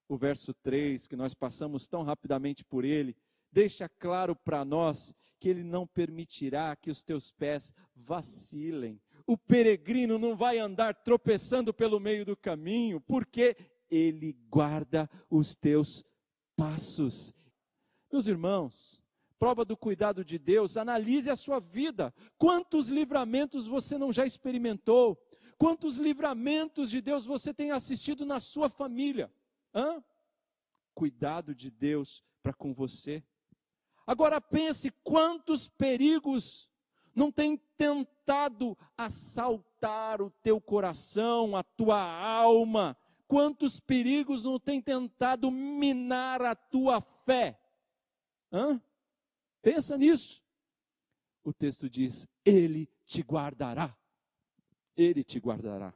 o 0.07 0.17
verso 0.17 0.53
3, 0.55 1.07
que 1.07 1.15
nós 1.15 1.33
passamos 1.33 1.87
tão 1.87 2.03
rapidamente 2.03 2.65
por 2.65 2.83
ele, 2.83 3.15
deixa 3.51 3.87
claro 3.87 4.35
para 4.35 4.63
nós 4.63 5.13
que 5.39 5.49
ele 5.49 5.63
não 5.63 5.87
permitirá 5.87 6.75
que 6.75 6.91
os 6.91 7.01
teus 7.01 7.31
pés 7.31 7.73
vacilem 7.95 9.01
o 9.29 9.37
peregrino 9.37 10.17
não 10.17 10.35
vai 10.35 10.57
andar 10.57 10.95
tropeçando 11.03 11.71
pelo 11.71 11.99
meio 11.99 12.25
do 12.25 12.35
caminho, 12.35 12.99
porque 12.99 13.55
ele 13.87 14.33
guarda 14.49 15.07
os 15.29 15.55
teus 15.55 16.03
passos. 16.57 17.31
Meus 18.11 18.25
irmãos, 18.25 18.99
prova 19.37 19.63
do 19.63 19.77
cuidado 19.77 20.25
de 20.25 20.39
Deus, 20.39 20.77
analise 20.77 21.29
a 21.29 21.35
sua 21.35 21.59
vida. 21.59 22.11
Quantos 22.39 22.89
livramentos 22.89 23.67
você 23.67 23.99
não 23.99 24.11
já 24.11 24.25
experimentou? 24.25 25.15
Quantos 25.59 25.97
livramentos 25.99 26.89
de 26.89 26.99
Deus 26.99 27.23
você 27.23 27.53
tem 27.53 27.69
assistido 27.69 28.25
na 28.25 28.39
sua 28.39 28.67
família? 28.67 29.31
Hã? 29.75 30.03
Cuidado 30.95 31.53
de 31.53 31.69
Deus 31.69 32.23
para 32.41 32.51
com 32.51 32.73
você. 32.73 33.23
Agora 34.09 34.41
pense 34.41 34.89
quantos 35.03 35.69
perigos 35.69 36.67
não 37.13 37.31
tem 37.31 37.55
tentado 37.77 38.75
assaltar 38.97 40.19
o 40.19 40.31
teu 40.41 40.59
coração, 40.59 41.55
a 41.55 41.61
tua 41.61 42.01
alma. 42.01 42.97
Quantos 43.27 43.79
perigos 43.79 44.41
não 44.41 44.59
tem 44.59 44.81
tentado 44.81 45.51
minar 45.51 46.41
a 46.41 46.55
tua 46.55 46.99
fé? 47.23 47.61
Hã? 48.51 48.81
Pensa 49.61 49.95
nisso. 49.95 50.43
O 51.43 51.53
texto 51.53 51.87
diz: 51.87 52.27
Ele 52.43 52.89
te 53.05 53.21
guardará. 53.21 53.95
Ele 54.97 55.23
te 55.23 55.37
guardará. 55.37 55.93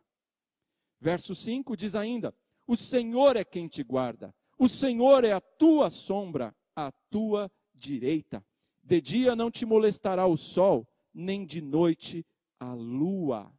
Verso 0.99 1.34
5 1.34 1.76
diz 1.76 1.95
ainda: 1.95 2.32
O 2.67 2.76
Senhor 2.76 3.38
é 3.38 3.43
quem 3.43 3.67
te 3.67 3.82
guarda. 3.82 4.36
O 4.56 4.69
Senhor 4.69 5.23
é 5.23 5.32
a 5.32 5.41
tua 5.41 5.89
sombra, 5.89 6.56
a 6.76 6.91
tua 7.10 7.52
direita. 7.84 8.46
De 8.82 9.02
dia 9.02 9.36
não 9.36 9.52
te 9.52 9.65
molestará 9.65 10.26
o 10.26 10.38
sol, 10.38 10.88
nem 11.13 11.46
de 11.46 11.62
noite 11.62 12.26
a 12.60 12.74
lua. 12.74 13.52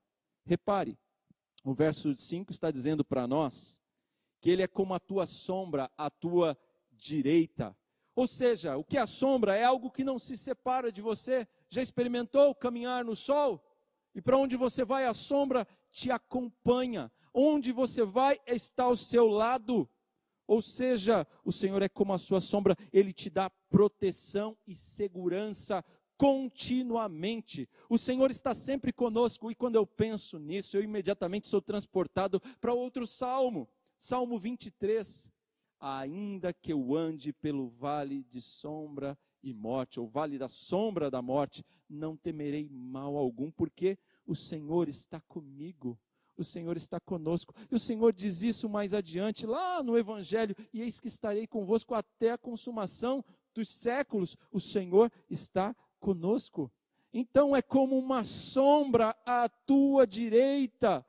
Repare, 0.44 0.98
o 1.62 1.74
verso 1.74 2.14
5 2.14 2.50
está 2.52 2.70
dizendo 2.70 3.04
para 3.04 3.26
nós 3.26 3.82
que 4.40 4.50
ele 4.50 4.62
é 4.62 4.66
como 4.66 4.94
a 4.94 5.00
tua 5.00 5.26
sombra, 5.26 5.90
a 5.96 6.10
tua 6.10 6.56
direita. 6.92 7.76
Ou 8.14 8.26
seja, 8.26 8.76
o 8.76 8.84
que 8.84 8.96
é 8.96 9.00
a 9.00 9.06
sombra 9.06 9.56
é 9.56 9.64
algo 9.64 9.90
que 9.90 10.04
não 10.04 10.18
se 10.18 10.36
separa 10.36 10.92
de 10.92 11.02
você. 11.02 11.48
Já 11.68 11.82
experimentou 11.82 12.54
caminhar 12.54 13.04
no 13.04 13.16
sol? 13.16 13.62
E 14.14 14.22
para 14.22 14.38
onde 14.38 14.56
você 14.56 14.84
vai, 14.84 15.06
a 15.06 15.12
sombra 15.12 15.66
te 15.90 16.10
acompanha. 16.10 17.10
Onde 17.32 17.72
você 17.72 18.04
vai, 18.04 18.38
está 18.46 18.84
ao 18.84 18.96
seu 18.96 19.26
lado. 19.26 19.88
Ou 20.46 20.60
seja, 20.60 21.26
o 21.44 21.52
Senhor 21.52 21.82
é 21.82 21.88
como 21.88 22.12
a 22.12 22.18
sua 22.18 22.40
sombra, 22.40 22.76
ele 22.92 23.12
te 23.12 23.30
dá 23.30 23.48
proteção 23.48 24.56
e 24.66 24.74
segurança 24.74 25.84
continuamente. 26.16 27.68
O 27.88 27.98
Senhor 27.98 28.30
está 28.30 28.54
sempre 28.54 28.92
conosco 28.92 29.50
e 29.50 29.54
quando 29.54 29.76
eu 29.76 29.86
penso 29.86 30.38
nisso, 30.38 30.76
eu 30.76 30.82
imediatamente 30.82 31.48
sou 31.48 31.60
transportado 31.60 32.40
para 32.60 32.72
outro 32.72 33.06
salmo, 33.06 33.68
Salmo 33.96 34.38
23. 34.38 35.32
Ainda 35.80 36.52
que 36.52 36.72
eu 36.72 36.94
ande 36.94 37.32
pelo 37.32 37.68
vale 37.68 38.22
de 38.24 38.40
sombra 38.40 39.18
e 39.42 39.52
morte, 39.52 40.00
ou 40.00 40.08
vale 40.08 40.38
da 40.38 40.48
sombra 40.48 41.10
da 41.10 41.20
morte, 41.20 41.62
não 41.88 42.16
temerei 42.16 42.68
mal 42.70 43.16
algum, 43.16 43.50
porque 43.50 43.98
o 44.26 44.34
Senhor 44.34 44.88
está 44.88 45.20
comigo. 45.20 45.98
O 46.36 46.44
Senhor 46.44 46.76
está 46.76 46.98
conosco. 47.00 47.54
E 47.70 47.74
o 47.74 47.78
Senhor 47.78 48.12
diz 48.12 48.42
isso 48.42 48.68
mais 48.68 48.92
adiante, 48.92 49.46
lá 49.46 49.82
no 49.82 49.96
Evangelho: 49.96 50.54
e 50.72 50.82
eis 50.82 51.00
que 51.00 51.08
estarei 51.08 51.46
convosco 51.46 51.94
até 51.94 52.32
a 52.32 52.38
consumação 52.38 53.24
dos 53.54 53.68
séculos. 53.68 54.36
O 54.50 54.60
Senhor 54.60 55.10
está 55.30 55.74
conosco. 56.00 56.70
Então 57.12 57.54
é 57.54 57.62
como 57.62 57.96
uma 57.96 58.24
sombra 58.24 59.16
à 59.24 59.48
tua 59.48 60.06
direita. 60.06 61.06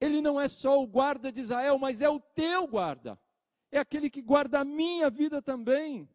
Ele 0.00 0.20
não 0.20 0.40
é 0.40 0.48
só 0.48 0.82
o 0.82 0.86
guarda 0.86 1.30
de 1.30 1.40
Israel, 1.40 1.78
mas 1.78 2.00
é 2.00 2.08
o 2.08 2.18
teu 2.18 2.66
guarda. 2.66 3.18
É 3.70 3.78
aquele 3.78 4.08
que 4.08 4.22
guarda 4.22 4.60
a 4.60 4.64
minha 4.64 5.10
vida 5.10 5.42
também. 5.42 6.08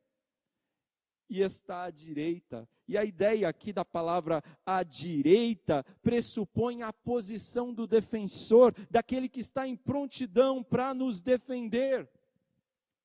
E 1.29 1.41
está 1.41 1.83
à 1.83 1.91
direita. 1.91 2.67
E 2.87 2.97
a 2.97 3.05
ideia 3.05 3.47
aqui 3.47 3.71
da 3.71 3.85
palavra 3.85 4.43
à 4.65 4.81
direita 4.81 5.85
pressupõe 6.01 6.81
a 6.81 6.91
posição 6.91 7.71
do 7.73 7.85
defensor, 7.85 8.73
daquele 8.89 9.29
que 9.29 9.39
está 9.39 9.67
em 9.67 9.75
prontidão 9.75 10.63
para 10.63 10.93
nos 10.93 11.21
defender. 11.21 12.09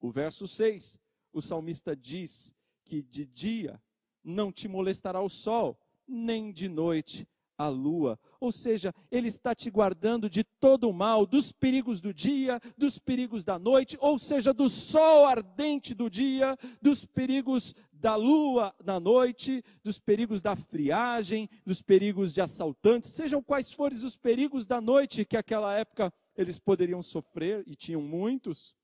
O 0.00 0.10
verso 0.10 0.48
6, 0.48 0.98
o 1.32 1.42
salmista 1.42 1.94
diz 1.94 2.54
que 2.82 3.02
de 3.02 3.26
dia 3.26 3.80
não 4.22 4.50
te 4.50 4.68
molestará 4.68 5.20
o 5.20 5.28
sol, 5.28 5.78
nem 6.06 6.50
de 6.50 6.68
noite 6.68 7.28
a 7.56 7.68
lua. 7.68 8.18
Ou 8.40 8.50
seja, 8.52 8.92
ele 9.10 9.28
está 9.28 9.54
te 9.54 9.70
guardando 9.70 10.28
de 10.28 10.44
todo 10.44 10.88
o 10.88 10.92
mal, 10.92 11.26
dos 11.26 11.52
perigos 11.52 12.00
do 12.00 12.12
dia, 12.12 12.60
dos 12.76 12.98
perigos 12.98 13.44
da 13.44 13.58
noite, 13.58 13.96
ou 14.00 14.18
seja, 14.18 14.52
do 14.52 14.68
sol 14.68 15.26
ardente 15.26 15.94
do 15.94 16.10
dia, 16.10 16.56
dos 16.80 17.04
perigos 17.04 17.74
da 18.04 18.16
lua 18.16 18.76
na 18.84 19.00
noite, 19.00 19.64
dos 19.82 19.98
perigos 19.98 20.42
da 20.42 20.54
friagem, 20.54 21.48
dos 21.64 21.80
perigos 21.80 22.34
de 22.34 22.42
assaltantes, 22.42 23.14
sejam 23.14 23.42
quais 23.42 23.72
forem 23.72 23.96
os 23.96 24.14
perigos 24.14 24.66
da 24.66 24.78
noite 24.78 25.24
que 25.24 25.38
aquela 25.38 25.74
época 25.74 26.12
eles 26.36 26.58
poderiam 26.58 27.00
sofrer 27.00 27.64
e 27.66 27.74
tinham 27.74 28.02
muitos. 28.02 28.76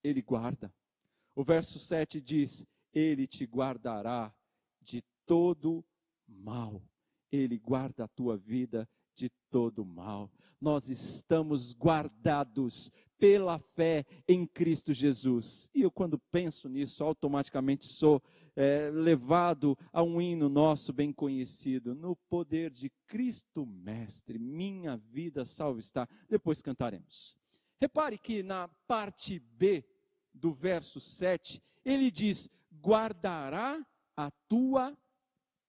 Ele 0.00 0.22
guarda. 0.22 0.72
O 1.34 1.42
verso 1.42 1.80
7 1.80 2.20
diz: 2.20 2.64
ele 2.94 3.26
te 3.26 3.44
guardará 3.44 4.32
de 4.80 5.02
todo 5.26 5.84
mal. 6.24 6.80
Ele 7.32 7.58
guarda 7.58 8.04
a 8.04 8.08
tua 8.08 8.36
vida 8.36 8.88
de 9.18 9.30
todo 9.50 9.84
mal. 9.84 10.30
Nós 10.60 10.88
estamos 10.88 11.74
guardados 11.74 12.90
pela 13.18 13.58
fé 13.58 14.06
em 14.28 14.46
Cristo 14.46 14.94
Jesus. 14.94 15.68
E 15.74 15.82
eu, 15.82 15.90
quando 15.90 16.18
penso 16.30 16.68
nisso, 16.68 17.02
automaticamente 17.02 17.84
sou 17.84 18.22
é, 18.54 18.90
levado 18.92 19.76
a 19.92 20.02
um 20.02 20.20
hino 20.20 20.48
nosso 20.48 20.92
bem 20.92 21.12
conhecido: 21.12 21.96
No 21.96 22.14
poder 22.28 22.70
de 22.70 22.90
Cristo 23.08 23.66
Mestre, 23.66 24.38
minha 24.38 24.96
vida 24.96 25.44
salva 25.44 25.80
está. 25.80 26.08
Depois 26.28 26.62
cantaremos. 26.62 27.36
Repare 27.80 28.18
que 28.18 28.42
na 28.42 28.68
parte 28.86 29.38
B 29.40 29.84
do 30.32 30.52
verso 30.52 31.00
7, 31.00 31.60
ele 31.84 32.10
diz: 32.10 32.48
guardará 32.80 33.84
a 34.16 34.30
tua 34.48 34.96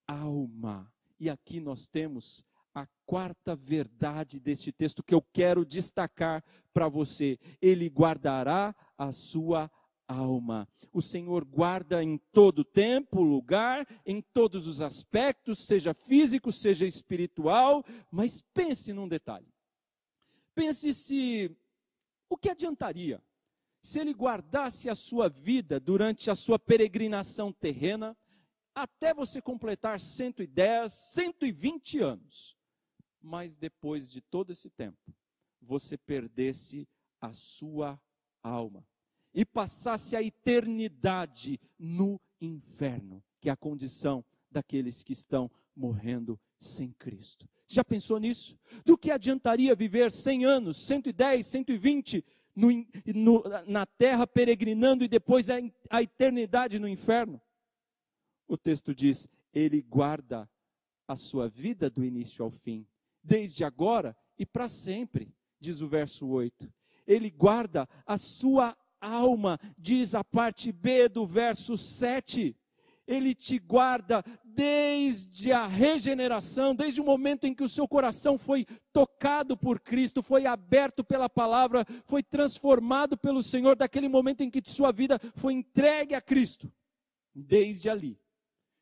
alma. 0.07 0.91
E 1.19 1.29
aqui 1.29 1.59
nós 1.59 1.87
temos 1.87 2.45
a 2.81 2.87
quarta 3.05 3.55
verdade 3.55 4.39
deste 4.39 4.71
texto 4.71 5.03
que 5.03 5.13
eu 5.13 5.21
quero 5.21 5.65
destacar 5.65 6.43
para 6.73 6.87
você. 6.87 7.39
Ele 7.61 7.89
guardará 7.89 8.75
a 8.97 9.11
sua 9.11 9.71
alma. 10.07 10.67
O 10.91 11.01
Senhor 11.01 11.45
guarda 11.45 12.03
em 12.03 12.17
todo 12.31 12.63
tempo, 12.63 13.21
lugar, 13.21 13.87
em 14.05 14.21
todos 14.21 14.67
os 14.67 14.81
aspectos, 14.81 15.65
seja 15.65 15.93
físico, 15.93 16.51
seja 16.51 16.85
espiritual, 16.85 17.83
mas 18.11 18.41
pense 18.53 18.91
num 18.91 19.07
detalhe. 19.07 19.53
Pense 20.55 20.93
se 20.93 21.55
o 22.29 22.37
que 22.37 22.49
adiantaria 22.49 23.21
se 23.81 23.99
ele 23.99 24.13
guardasse 24.13 24.89
a 24.89 24.95
sua 24.95 25.29
vida 25.29 25.79
durante 25.79 26.29
a 26.29 26.35
sua 26.35 26.59
peregrinação 26.59 27.51
terrena, 27.51 28.15
até 28.75 29.13
você 29.13 29.41
completar 29.41 29.99
110, 29.99 30.91
120 30.91 31.99
anos. 31.99 32.57
Mas 33.29 33.55
depois 33.55 34.11
de 34.11 34.21
todo 34.21 34.51
esse 34.51 34.71
tempo, 34.71 35.13
você 35.61 35.95
perdesse 35.95 36.87
a 37.21 37.31
sua 37.31 38.01
alma 38.41 38.83
e 39.31 39.45
passasse 39.45 40.15
a 40.15 40.23
eternidade 40.23 41.59
no 41.77 42.19
inferno, 42.41 43.23
que 43.39 43.47
é 43.47 43.51
a 43.51 43.55
condição 43.55 44.25
daqueles 44.49 45.03
que 45.03 45.13
estão 45.13 45.51
morrendo 45.75 46.39
sem 46.57 46.91
Cristo. 46.93 47.47
Já 47.67 47.83
pensou 47.83 48.17
nisso? 48.17 48.57
Do 48.83 48.97
que 48.97 49.11
adiantaria 49.11 49.75
viver 49.75 50.11
100 50.11 50.45
anos, 50.45 50.77
110, 50.87 51.45
120 51.45 52.25
no, 52.55 52.69
no, 53.13 53.43
na 53.67 53.85
terra 53.85 54.25
peregrinando 54.25 55.03
e 55.03 55.07
depois 55.07 55.51
a, 55.51 55.57
a 55.87 56.01
eternidade 56.01 56.79
no 56.79 56.87
inferno? 56.87 57.39
O 58.47 58.57
texto 58.57 58.95
diz: 58.95 59.29
Ele 59.53 59.83
guarda 59.83 60.49
a 61.07 61.15
sua 61.15 61.47
vida 61.47 61.91
do 61.91 62.03
início 62.03 62.43
ao 62.43 62.49
fim, 62.49 62.87
desde 63.23 63.63
agora 63.63 64.15
e 64.37 64.45
para 64.45 64.67
sempre, 64.67 65.33
diz 65.59 65.81
o 65.81 65.87
verso 65.87 66.27
8. 66.27 66.71
Ele 67.05 67.29
guarda 67.29 67.87
a 68.05 68.17
sua 68.17 68.77
alma, 69.01 69.59
diz 69.77 70.15
a 70.15 70.23
parte 70.23 70.71
B 70.71 71.09
do 71.09 71.25
verso 71.25 71.77
7. 71.77 72.55
Ele 73.07 73.33
te 73.33 73.57
guarda 73.57 74.23
desde 74.45 75.51
a 75.51 75.65
regeneração, 75.65 76.75
desde 76.75 77.01
o 77.01 77.03
momento 77.03 77.45
em 77.45 77.55
que 77.55 77.63
o 77.63 77.69
seu 77.69 77.87
coração 77.87 78.37
foi 78.37 78.65
tocado 78.93 79.57
por 79.57 79.79
Cristo, 79.79 80.21
foi 80.21 80.45
aberto 80.45 81.03
pela 81.03 81.27
palavra, 81.27 81.85
foi 82.05 82.21
transformado 82.21 83.17
pelo 83.17 83.41
Senhor, 83.41 83.75
daquele 83.75 84.07
momento 84.07 84.41
em 84.41 84.49
que 84.49 84.61
sua 84.69 84.91
vida 84.91 85.19
foi 85.35 85.53
entregue 85.53 86.13
a 86.13 86.21
Cristo. 86.21 86.71
Desde 87.33 87.89
ali, 87.89 88.21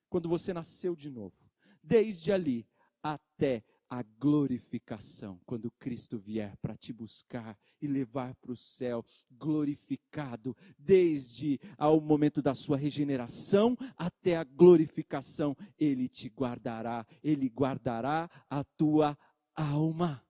quando 0.09 0.27
você 0.27 0.53
nasceu 0.53 0.95
de 0.95 1.09
novo, 1.09 1.35
desde 1.81 2.31
ali 2.31 2.67
até 3.01 3.63
a 3.89 4.03
glorificação, 4.19 5.39
quando 5.45 5.71
Cristo 5.71 6.17
vier 6.17 6.55
para 6.57 6.75
te 6.75 6.91
buscar 6.91 7.57
e 7.81 7.87
levar 7.87 8.35
para 8.35 8.51
o 8.51 8.55
céu, 8.55 9.03
glorificado, 9.31 10.55
desde 10.77 11.59
ao 11.77 12.01
momento 12.01 12.41
da 12.41 12.53
sua 12.53 12.77
regeneração 12.77 13.77
até 13.95 14.35
a 14.35 14.43
glorificação, 14.43 15.55
Ele 15.77 16.09
te 16.09 16.27
guardará, 16.27 17.05
Ele 17.23 17.47
guardará 17.47 18.29
a 18.49 18.63
tua 18.63 19.17
alma. 19.55 20.23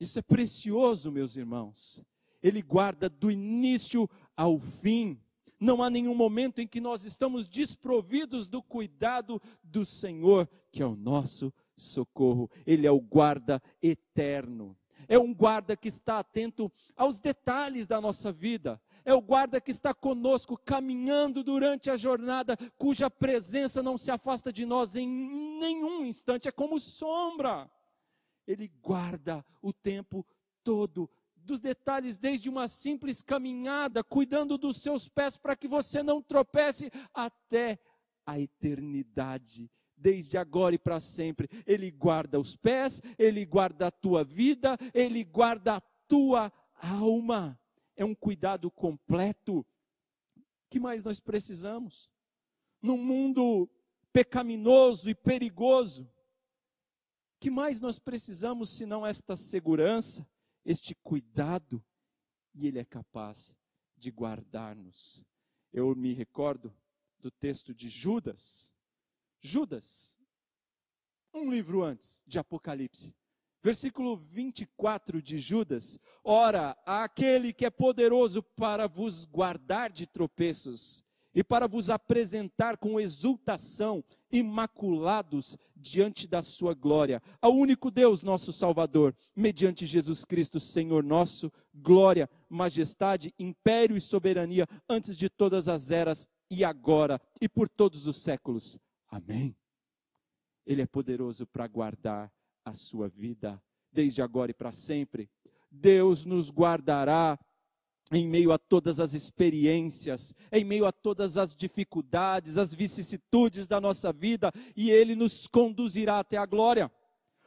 Isso 0.00 0.18
é 0.18 0.22
precioso, 0.22 1.12
meus 1.12 1.36
irmãos. 1.36 2.04
Ele 2.42 2.60
guarda 2.62 3.08
do 3.08 3.30
início 3.30 4.08
ao 4.36 4.58
fim. 4.58 5.20
Não 5.58 5.82
há 5.82 5.88
nenhum 5.88 6.14
momento 6.14 6.60
em 6.60 6.66
que 6.66 6.80
nós 6.80 7.04
estamos 7.04 7.48
desprovidos 7.48 8.46
do 8.46 8.62
cuidado 8.62 9.40
do 9.62 9.84
Senhor, 9.84 10.48
que 10.70 10.82
é 10.82 10.86
o 10.86 10.96
nosso 10.96 11.52
socorro. 11.76 12.50
Ele 12.66 12.86
é 12.86 12.90
o 12.90 13.00
guarda 13.00 13.62
eterno. 13.82 14.76
É 15.08 15.18
um 15.18 15.34
guarda 15.34 15.76
que 15.76 15.88
está 15.88 16.18
atento 16.18 16.72
aos 16.96 17.20
detalhes 17.20 17.86
da 17.86 18.00
nossa 18.00 18.32
vida. 18.32 18.80
É 19.04 19.12
o 19.12 19.20
guarda 19.20 19.60
que 19.60 19.70
está 19.70 19.92
conosco, 19.92 20.56
caminhando 20.56 21.44
durante 21.44 21.90
a 21.90 21.96
jornada, 21.96 22.56
cuja 22.78 23.10
presença 23.10 23.82
não 23.82 23.98
se 23.98 24.10
afasta 24.10 24.50
de 24.50 24.64
nós 24.64 24.96
em 24.96 25.06
nenhum 25.06 26.04
instante, 26.06 26.48
é 26.48 26.52
como 26.52 26.78
sombra. 26.78 27.70
Ele 28.46 28.68
guarda 28.82 29.44
o 29.60 29.72
tempo 29.72 30.26
todo, 30.62 31.10
dos 31.36 31.60
detalhes, 31.60 32.16
desde 32.16 32.48
uma 32.48 32.66
simples 32.66 33.20
caminhada, 33.20 34.02
cuidando 34.02 34.56
dos 34.56 34.78
seus 34.78 35.06
pés 35.06 35.36
para 35.36 35.54
que 35.54 35.68
você 35.68 36.02
não 36.02 36.22
tropece, 36.22 36.90
até 37.12 37.78
a 38.24 38.40
eternidade 38.40 39.70
desde 39.96 40.36
agora 40.36 40.74
e 40.74 40.78
para 40.78 41.00
sempre. 41.00 41.48
Ele 41.66 41.90
guarda 41.90 42.38
os 42.38 42.56
pés, 42.56 43.00
ele 43.18 43.44
guarda 43.44 43.86
a 43.86 43.90
tua 43.90 44.24
vida, 44.24 44.76
ele 44.92 45.24
guarda 45.24 45.76
a 45.76 45.80
tua 45.80 46.52
alma. 46.74 47.58
É 47.96 48.04
um 48.04 48.14
cuidado 48.14 48.70
completo. 48.70 49.64
Que 50.68 50.80
mais 50.80 51.04
nós 51.04 51.20
precisamos? 51.20 52.10
Num 52.82 52.98
mundo 52.98 53.68
pecaminoso 54.12 55.10
e 55.10 55.14
perigoso, 55.14 56.08
que 57.40 57.50
mais 57.50 57.80
nós 57.80 57.98
precisamos 57.98 58.70
senão 58.70 59.06
esta 59.06 59.36
segurança, 59.36 60.26
este 60.64 60.94
cuidado? 60.94 61.84
E 62.54 62.66
Ele 62.66 62.78
é 62.78 62.84
capaz 62.84 63.56
de 63.96 64.10
guardar-nos. 64.10 65.22
Eu 65.72 65.94
me 65.94 66.14
recordo 66.14 66.74
do 67.18 67.30
texto 67.30 67.74
de 67.74 67.88
Judas, 67.88 68.72
Judas, 69.46 70.16
um 71.34 71.50
livro 71.50 71.82
antes 71.82 72.24
de 72.26 72.38
Apocalipse. 72.38 73.14
Versículo 73.62 74.16
24 74.16 75.20
de 75.20 75.36
Judas: 75.36 76.00
Ora, 76.24 76.74
aquele 76.86 77.52
que 77.52 77.66
é 77.66 77.70
poderoso 77.70 78.42
para 78.42 78.86
vos 78.86 79.26
guardar 79.26 79.92
de 79.92 80.06
tropeços 80.06 81.04
e 81.34 81.44
para 81.44 81.68
vos 81.68 81.90
apresentar 81.90 82.78
com 82.78 82.98
exultação, 82.98 84.02
imaculados 84.32 85.58
diante 85.76 86.26
da 86.26 86.40
sua 86.40 86.72
glória, 86.72 87.22
ao 87.42 87.52
único 87.52 87.90
Deus, 87.90 88.22
nosso 88.22 88.50
Salvador, 88.50 89.14
mediante 89.36 89.84
Jesus 89.84 90.24
Cristo, 90.24 90.58
Senhor 90.58 91.04
nosso, 91.04 91.52
glória, 91.74 92.30
majestade, 92.48 93.34
império 93.38 93.94
e 93.94 94.00
soberania, 94.00 94.66
antes 94.88 95.14
de 95.18 95.28
todas 95.28 95.68
as 95.68 95.90
eras 95.90 96.26
e 96.50 96.64
agora 96.64 97.20
e 97.42 97.46
por 97.46 97.68
todos 97.68 98.06
os 98.06 98.16
séculos. 98.16 98.80
Amém. 99.14 99.56
Ele 100.66 100.82
é 100.82 100.86
poderoso 100.86 101.46
para 101.46 101.68
guardar 101.68 102.32
a 102.64 102.74
sua 102.74 103.08
vida, 103.08 103.62
desde 103.92 104.20
agora 104.20 104.50
e 104.50 104.54
para 104.54 104.72
sempre. 104.72 105.30
Deus 105.70 106.24
nos 106.24 106.50
guardará 106.50 107.38
em 108.10 108.26
meio 108.26 108.50
a 108.50 108.58
todas 108.58 108.98
as 108.98 109.14
experiências, 109.14 110.34
em 110.50 110.64
meio 110.64 110.84
a 110.84 110.90
todas 110.90 111.38
as 111.38 111.54
dificuldades, 111.54 112.58
as 112.58 112.74
vicissitudes 112.74 113.68
da 113.68 113.80
nossa 113.80 114.12
vida, 114.12 114.50
e 114.74 114.90
Ele 114.90 115.14
nos 115.14 115.46
conduzirá 115.46 116.18
até 116.18 116.36
a 116.36 116.44
glória. 116.44 116.90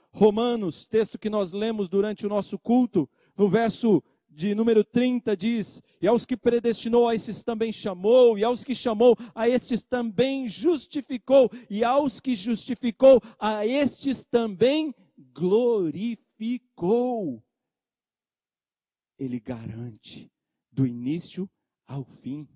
Romanos, 0.10 0.86
texto 0.86 1.20
que 1.20 1.30
nós 1.30 1.52
lemos 1.52 1.90
durante 1.90 2.26
o 2.26 2.30
nosso 2.30 2.58
culto, 2.58 3.10
no 3.36 3.50
verso 3.50 4.02
de 4.38 4.54
número 4.54 4.84
30 4.84 5.36
diz: 5.36 5.82
E 6.00 6.06
aos 6.06 6.23
que 6.23 6.38
predestinou, 6.38 7.10
a 7.10 7.15
esses 7.15 7.43
também 7.43 7.71
chamou, 7.71 8.38
e 8.38 8.43
aos 8.43 8.63
que 8.63 8.76
chamou, 8.76 9.17
a 9.34 9.50
estes 9.50 9.84
também 9.84 10.47
justificou, 10.47 11.50
e 11.67 11.84
aos 11.84 12.19
que 12.19 12.36
justificou, 12.36 13.19
a 13.39 13.65
estes 13.65 14.23
também 14.23 14.93
glorificou. 15.34 16.23
Ele 19.17 19.39
garante 19.39 20.32
do 20.71 20.86
início 20.86 21.50
ao 21.88 22.04
fim. 22.04 22.47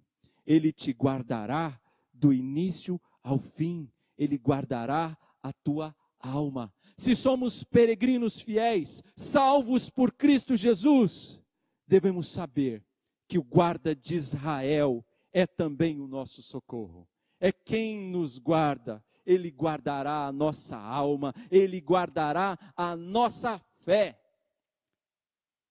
Ele 0.45 0.71
te 0.71 0.91
guardará 0.91 1.81
do 2.13 2.31
início 2.31 3.01
ao 3.23 3.39
fim. 3.39 3.91
Ele 4.15 4.37
guardará 4.37 5.17
a 5.41 5.51
tua 5.51 5.95
alma. 6.19 6.71
Se 6.95 7.15
somos 7.15 7.63
peregrinos 7.63 8.39
fiéis, 8.39 9.01
salvos 9.15 9.89
por 9.89 10.11
Cristo 10.11 10.55
Jesus, 10.55 11.40
devemos 11.91 12.27
saber 12.27 12.81
que 13.27 13.37
o 13.37 13.43
guarda 13.43 13.93
de 13.93 14.15
Israel 14.15 15.05
é 15.33 15.45
também 15.45 15.99
o 15.99 16.07
nosso 16.07 16.41
socorro. 16.41 17.05
É 17.37 17.51
quem 17.51 18.09
nos 18.09 18.39
guarda, 18.39 19.03
ele 19.25 19.49
guardará 19.49 20.25
a 20.25 20.31
nossa 20.31 20.77
alma, 20.77 21.33
ele 21.51 21.81
guardará 21.81 22.57
a 22.77 22.95
nossa 22.95 23.59
fé. 23.83 24.17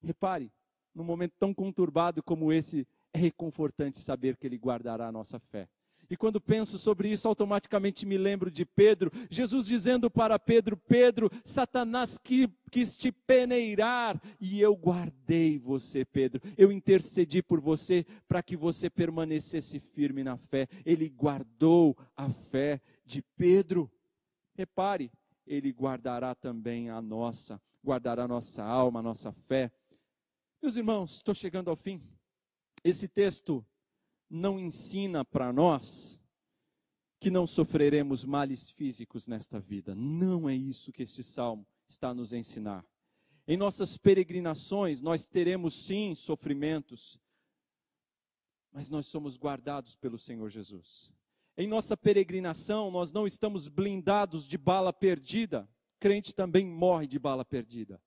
Repare, 0.02 0.52
num 0.94 1.04
momento 1.04 1.36
tão 1.38 1.54
conturbado 1.54 2.22
como 2.22 2.52
esse, 2.52 2.86
é 3.14 3.18
reconfortante 3.18 3.98
saber 3.98 4.36
que 4.36 4.46
ele 4.46 4.58
guardará 4.58 5.08
a 5.08 5.12
nossa 5.12 5.38
fé. 5.38 5.70
E 6.10 6.16
quando 6.16 6.40
penso 6.40 6.76
sobre 6.76 7.08
isso, 7.08 7.28
automaticamente 7.28 8.04
me 8.04 8.18
lembro 8.18 8.50
de 8.50 8.66
Pedro, 8.66 9.12
Jesus 9.30 9.66
dizendo 9.66 10.10
para 10.10 10.36
Pedro: 10.40 10.76
Pedro, 10.76 11.30
Satanás 11.44 12.18
quis 12.18 12.96
te 12.96 13.12
peneirar, 13.12 14.20
e 14.40 14.60
eu 14.60 14.74
guardei 14.74 15.56
você, 15.56 16.04
Pedro. 16.04 16.42
Eu 16.58 16.72
intercedi 16.72 17.40
por 17.40 17.60
você 17.60 18.04
para 18.26 18.42
que 18.42 18.56
você 18.56 18.90
permanecesse 18.90 19.78
firme 19.78 20.24
na 20.24 20.36
fé. 20.36 20.66
Ele 20.84 21.08
guardou 21.08 21.96
a 22.16 22.28
fé 22.28 22.82
de 23.06 23.22
Pedro. 23.36 23.88
Repare, 24.54 25.12
ele 25.46 25.70
guardará 25.70 26.34
também 26.34 26.90
a 26.90 27.00
nossa, 27.00 27.62
guardará 27.84 28.24
a 28.24 28.28
nossa 28.28 28.64
alma, 28.64 28.98
a 28.98 29.02
nossa 29.02 29.30
fé. 29.30 29.70
Meus 30.60 30.76
irmãos, 30.76 31.16
estou 31.16 31.34
chegando 31.34 31.70
ao 31.70 31.76
fim. 31.76 32.02
Esse 32.82 33.06
texto 33.06 33.64
não 34.30 34.58
ensina 34.58 35.24
para 35.24 35.52
nós 35.52 36.20
que 37.18 37.30
não 37.30 37.46
sofreremos 37.46 38.24
males 38.24 38.70
físicos 38.70 39.26
nesta 39.26 39.60
vida. 39.60 39.94
Não 39.94 40.48
é 40.48 40.54
isso 40.54 40.92
que 40.92 41.02
este 41.02 41.22
salmo 41.22 41.66
está 41.86 42.14
nos 42.14 42.32
ensinar. 42.32 42.86
Em 43.46 43.56
nossas 43.56 43.98
peregrinações, 43.98 45.00
nós 45.00 45.26
teremos 45.26 45.74
sim 45.74 46.14
sofrimentos, 46.14 47.18
mas 48.72 48.88
nós 48.88 49.06
somos 49.06 49.36
guardados 49.36 49.96
pelo 49.96 50.18
Senhor 50.18 50.48
Jesus. 50.48 51.12
Em 51.56 51.66
nossa 51.66 51.96
peregrinação, 51.96 52.90
nós 52.90 53.12
não 53.12 53.26
estamos 53.26 53.68
blindados 53.68 54.46
de 54.46 54.56
bala 54.56 54.92
perdida. 54.92 55.68
Crente 55.98 56.32
também 56.32 56.64
morre 56.64 57.06
de 57.06 57.18
bala 57.18 57.44
perdida. 57.44 58.00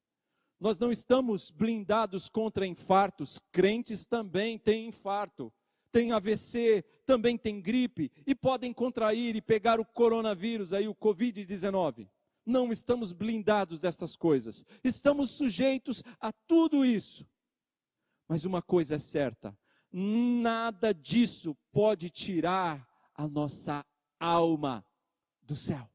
Nós 0.59 0.79
não 0.79 0.89
estamos 0.89 1.51
blindados 1.51 2.29
contra 2.29 2.65
infartos. 2.65 3.37
Crentes 3.51 4.05
também 4.05 4.57
têm 4.57 4.87
infarto, 4.87 5.53
têm 5.93 6.11
AVC, 6.11 6.83
também 7.05 7.37
têm 7.37 7.61
gripe 7.61 8.11
e 8.25 8.33
podem 8.33 8.73
contrair 8.73 9.35
e 9.35 9.41
pegar 9.41 9.79
o 9.79 9.85
coronavírus, 9.85 10.73
aí 10.73 10.87
o 10.87 10.95
Covid-19. 10.95 12.09
Não 12.43 12.71
estamos 12.71 13.13
blindados 13.13 13.79
destas 13.79 14.15
coisas. 14.15 14.65
Estamos 14.83 15.29
sujeitos 15.29 16.03
a 16.19 16.33
tudo 16.47 16.83
isso. 16.83 17.25
Mas 18.27 18.43
uma 18.43 18.61
coisa 18.61 18.95
é 18.95 18.99
certa: 18.99 19.55
nada 19.91 20.93
disso 20.93 21.55
pode 21.71 22.09
tirar 22.09 22.85
a 23.13 23.27
nossa 23.27 23.85
alma 24.19 24.83
do 25.43 25.55
céu. 25.55 25.87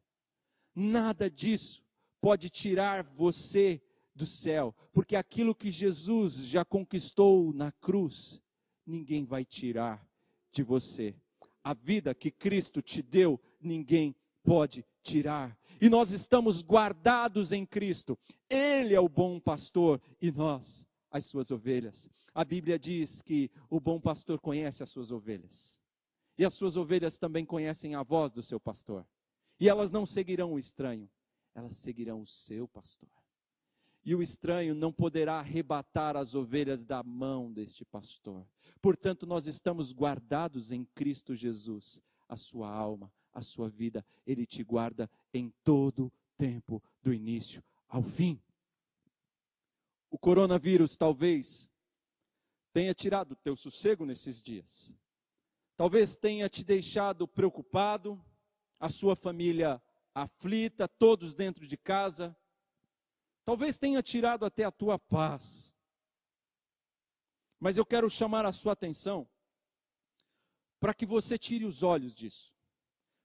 Nada 0.74 1.28
disso 1.28 1.82
pode 2.20 2.48
tirar 2.48 3.02
você 3.02 3.82
do 4.14 4.24
céu, 4.24 4.74
porque 4.92 5.16
aquilo 5.16 5.54
que 5.54 5.70
Jesus 5.70 6.46
já 6.46 6.64
conquistou 6.64 7.52
na 7.52 7.72
cruz, 7.72 8.40
ninguém 8.88 9.24
vai 9.24 9.44
tirar 9.44 10.04
de 10.50 10.62
você. 10.62 11.14
A 11.62 11.74
vida 11.74 12.14
que 12.14 12.30
Cristo 12.30 12.80
te 12.80 13.02
deu, 13.02 13.40
ninguém 13.60 14.16
pode 14.42 14.84
tirar. 15.02 15.56
E 15.80 15.88
nós 15.88 16.10
estamos 16.10 16.62
guardados 16.62 17.52
em 17.52 17.66
Cristo. 17.66 18.18
Ele 18.48 18.94
é 18.94 19.00
o 19.00 19.08
bom 19.08 19.38
pastor 19.38 20.00
e 20.20 20.32
nós, 20.32 20.86
as 21.10 21.26
suas 21.26 21.50
ovelhas. 21.50 22.08
A 22.34 22.44
Bíblia 22.44 22.78
diz 22.78 23.20
que 23.20 23.50
o 23.68 23.78
bom 23.78 24.00
pastor 24.00 24.40
conhece 24.40 24.82
as 24.82 24.90
suas 24.90 25.12
ovelhas. 25.12 25.78
E 26.38 26.44
as 26.44 26.54
suas 26.54 26.76
ovelhas 26.76 27.18
também 27.18 27.44
conhecem 27.44 27.94
a 27.94 28.02
voz 28.02 28.32
do 28.32 28.42
seu 28.42 28.58
pastor. 28.58 29.06
E 29.60 29.68
elas 29.68 29.90
não 29.90 30.06
seguirão 30.06 30.52
o 30.52 30.58
estranho, 30.58 31.10
elas 31.54 31.76
seguirão 31.76 32.22
o 32.22 32.26
seu 32.26 32.66
pastor. 32.68 33.17
E 34.08 34.14
o 34.14 34.22
estranho 34.22 34.74
não 34.74 34.90
poderá 34.90 35.34
arrebatar 35.34 36.16
as 36.16 36.34
ovelhas 36.34 36.82
da 36.82 37.02
mão 37.02 37.52
deste 37.52 37.84
pastor. 37.84 38.48
Portanto, 38.80 39.26
nós 39.26 39.46
estamos 39.46 39.92
guardados 39.92 40.72
em 40.72 40.82
Cristo 40.94 41.34
Jesus, 41.34 42.02
a 42.26 42.34
sua 42.34 42.70
alma, 42.70 43.12
a 43.34 43.42
sua 43.42 43.68
vida. 43.68 44.02
Ele 44.26 44.46
te 44.46 44.64
guarda 44.64 45.10
em 45.30 45.52
todo 45.62 46.10
tempo, 46.38 46.82
do 47.02 47.12
início 47.12 47.62
ao 47.86 48.02
fim. 48.02 48.40
O 50.10 50.18
coronavírus 50.18 50.96
talvez 50.96 51.70
tenha 52.72 52.94
tirado 52.94 53.32
o 53.32 53.36
teu 53.36 53.54
sossego 53.54 54.06
nesses 54.06 54.42
dias. 54.42 54.96
Talvez 55.76 56.16
tenha 56.16 56.48
te 56.48 56.64
deixado 56.64 57.28
preocupado, 57.28 58.18
a 58.80 58.88
sua 58.88 59.14
família 59.14 59.82
aflita, 60.14 60.88
todos 60.88 61.34
dentro 61.34 61.66
de 61.66 61.76
casa. 61.76 62.34
Talvez 63.48 63.78
tenha 63.78 64.02
tirado 64.02 64.44
até 64.44 64.64
a 64.64 64.70
tua 64.70 64.98
paz. 64.98 65.74
Mas 67.58 67.78
eu 67.78 67.86
quero 67.86 68.10
chamar 68.10 68.44
a 68.44 68.52
sua 68.52 68.74
atenção 68.74 69.26
para 70.78 70.92
que 70.92 71.06
você 71.06 71.38
tire 71.38 71.64
os 71.64 71.82
olhos 71.82 72.14
disso. 72.14 72.52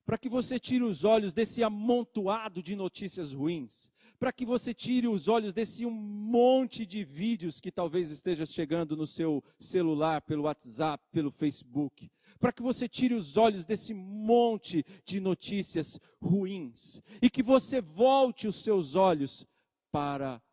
Para 0.05 0.17
que 0.17 0.29
você 0.29 0.57
tire 0.57 0.85
os 0.85 1.03
olhos 1.03 1.33
desse 1.33 1.61
amontoado 1.61 2.63
de 2.63 2.73
notícias 2.73 3.33
ruins, 3.33 3.91
para 4.17 4.31
que 4.31 4.45
você 4.45 4.73
tire 4.73 5.09
os 5.09 5.27
olhos 5.27 5.53
desse 5.53 5.85
um 5.85 5.91
monte 5.91 6.85
de 6.85 7.03
vídeos 7.03 7.59
que 7.59 7.69
talvez 7.69 8.09
esteja 8.09 8.45
chegando 8.45 8.95
no 8.95 9.05
seu 9.05 9.43
celular, 9.59 10.21
pelo 10.21 10.43
WhatsApp, 10.43 11.03
pelo 11.11 11.31
Facebook, 11.31 12.09
para 12.39 12.53
que 12.53 12.61
você 12.61 12.87
tire 12.87 13.13
os 13.13 13.35
olhos 13.35 13.65
desse 13.65 13.93
monte 13.93 14.85
de 15.05 15.19
notícias 15.19 15.99
ruins. 16.21 17.01
E 17.21 17.29
que 17.29 17.43
você 17.43 17.81
volte 17.81 18.47
os 18.47 18.63
seus 18.63 18.95
olhos 18.95 19.45
para 19.93 20.43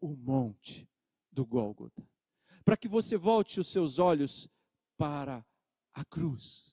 o 0.00 0.14
monte 0.14 0.88
do 1.32 1.44
Gólgota, 1.44 2.08
para 2.64 2.76
que 2.76 2.86
você 2.86 3.16
volte 3.16 3.58
os 3.58 3.66
seus 3.66 3.98
olhos 3.98 4.48
para 4.96 5.44
a 5.92 6.04
cruz 6.04 6.72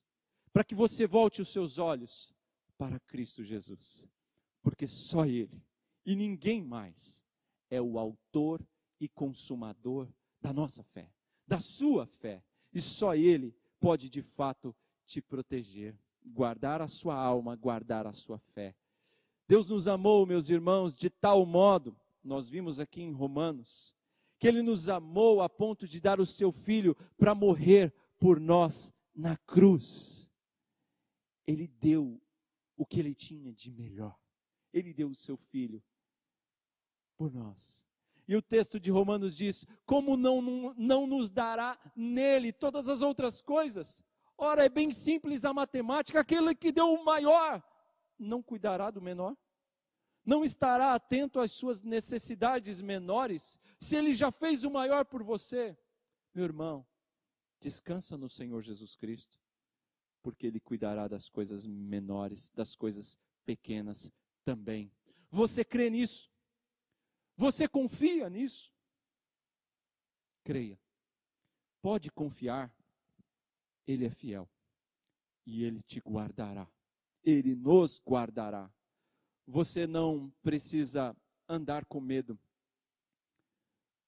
para 0.58 0.64
que 0.64 0.74
você 0.74 1.06
volte 1.06 1.40
os 1.40 1.50
seus 1.50 1.78
olhos 1.78 2.34
para 2.76 2.98
Cristo 2.98 3.44
Jesus, 3.44 4.08
porque 4.60 4.88
só 4.88 5.24
Ele 5.24 5.62
e 6.04 6.16
ninguém 6.16 6.64
mais 6.64 7.24
é 7.70 7.80
o 7.80 7.96
autor 7.96 8.60
e 9.00 9.08
consumador 9.08 10.08
da 10.40 10.52
nossa 10.52 10.82
fé, 10.82 11.12
da 11.46 11.60
sua 11.60 12.06
fé, 12.06 12.42
e 12.72 12.80
só 12.80 13.14
Ele 13.14 13.54
pode 13.78 14.08
de 14.08 14.20
fato 14.20 14.74
te 15.04 15.22
proteger, 15.22 15.96
guardar 16.24 16.82
a 16.82 16.88
sua 16.88 17.14
alma, 17.14 17.54
guardar 17.54 18.04
a 18.08 18.12
sua 18.12 18.38
fé. 18.38 18.74
Deus 19.46 19.68
nos 19.68 19.86
amou, 19.86 20.26
meus 20.26 20.48
irmãos, 20.48 20.92
de 20.92 21.08
tal 21.08 21.46
modo, 21.46 21.96
nós 22.22 22.48
vimos 22.48 22.80
aqui 22.80 23.02
em 23.02 23.12
Romanos, 23.12 23.94
que 24.38 24.46
Ele 24.46 24.62
nos 24.62 24.88
amou 24.88 25.40
a 25.40 25.48
ponto 25.48 25.86
de 25.86 26.00
dar 26.00 26.20
o 26.20 26.26
seu 26.26 26.52
Filho 26.52 26.94
para 27.16 27.34
morrer 27.34 27.94
por 28.18 28.40
nós 28.40 28.92
na 29.14 29.36
cruz. 29.36 30.30
Ele 31.46 31.66
deu 31.66 32.20
o 32.76 32.86
que 32.86 33.00
ele 33.00 33.14
tinha 33.14 33.52
de 33.52 33.70
melhor. 33.72 34.16
Ele 34.72 34.94
deu 34.94 35.08
o 35.08 35.14
seu 35.14 35.36
filho 35.36 35.82
por 37.16 37.32
nós. 37.32 37.86
E 38.28 38.36
o 38.36 38.42
texto 38.42 38.78
de 38.78 38.90
Romanos 38.90 39.36
diz: 39.36 39.66
Como 39.84 40.16
não, 40.16 40.74
não, 40.76 41.06
nos 41.06 41.28
dará 41.30 41.78
nele 41.96 42.52
todas 42.52 42.88
as 42.88 43.02
outras 43.02 43.42
coisas? 43.42 44.04
Ora, 44.36 44.64
é 44.64 44.68
bem 44.68 44.92
simples 44.92 45.44
a 45.44 45.52
matemática: 45.52 46.20
aquele 46.20 46.54
que 46.54 46.70
deu 46.70 46.92
o 46.92 47.04
maior 47.04 47.62
não 48.18 48.42
cuidará 48.42 48.90
do 48.90 49.00
menor? 49.00 49.36
Não 50.28 50.44
estará 50.44 50.92
atento 50.92 51.40
às 51.40 51.52
suas 51.52 51.80
necessidades 51.80 52.82
menores? 52.82 53.58
Se 53.78 53.96
ele 53.96 54.12
já 54.12 54.30
fez 54.30 54.62
o 54.62 54.70
maior 54.70 55.06
por 55.06 55.22
você, 55.22 55.74
meu 56.34 56.44
irmão, 56.44 56.86
descansa 57.58 58.18
no 58.18 58.28
Senhor 58.28 58.60
Jesus 58.60 58.94
Cristo 58.94 59.38
porque 60.28 60.46
Ele 60.46 60.60
cuidará 60.60 61.08
das 61.08 61.30
coisas 61.30 61.66
menores, 61.66 62.50
das 62.50 62.76
coisas 62.76 63.18
pequenas 63.46 64.12
também. 64.44 64.92
Você 65.30 65.64
crê 65.64 65.88
nisso? 65.88 66.30
Você 67.34 67.66
confia 67.66 68.28
nisso? 68.28 68.70
Creia. 70.44 70.78
Pode 71.80 72.10
confiar, 72.10 72.70
Ele 73.86 74.04
é 74.04 74.10
fiel 74.10 74.46
e 75.46 75.64
Ele 75.64 75.80
te 75.80 75.98
guardará. 76.00 76.70
Ele 77.24 77.54
nos 77.54 77.98
guardará. 78.06 78.70
Você 79.50 79.86
não 79.86 80.30
precisa 80.42 81.16
andar 81.48 81.86
com 81.86 82.02
medo, 82.02 82.38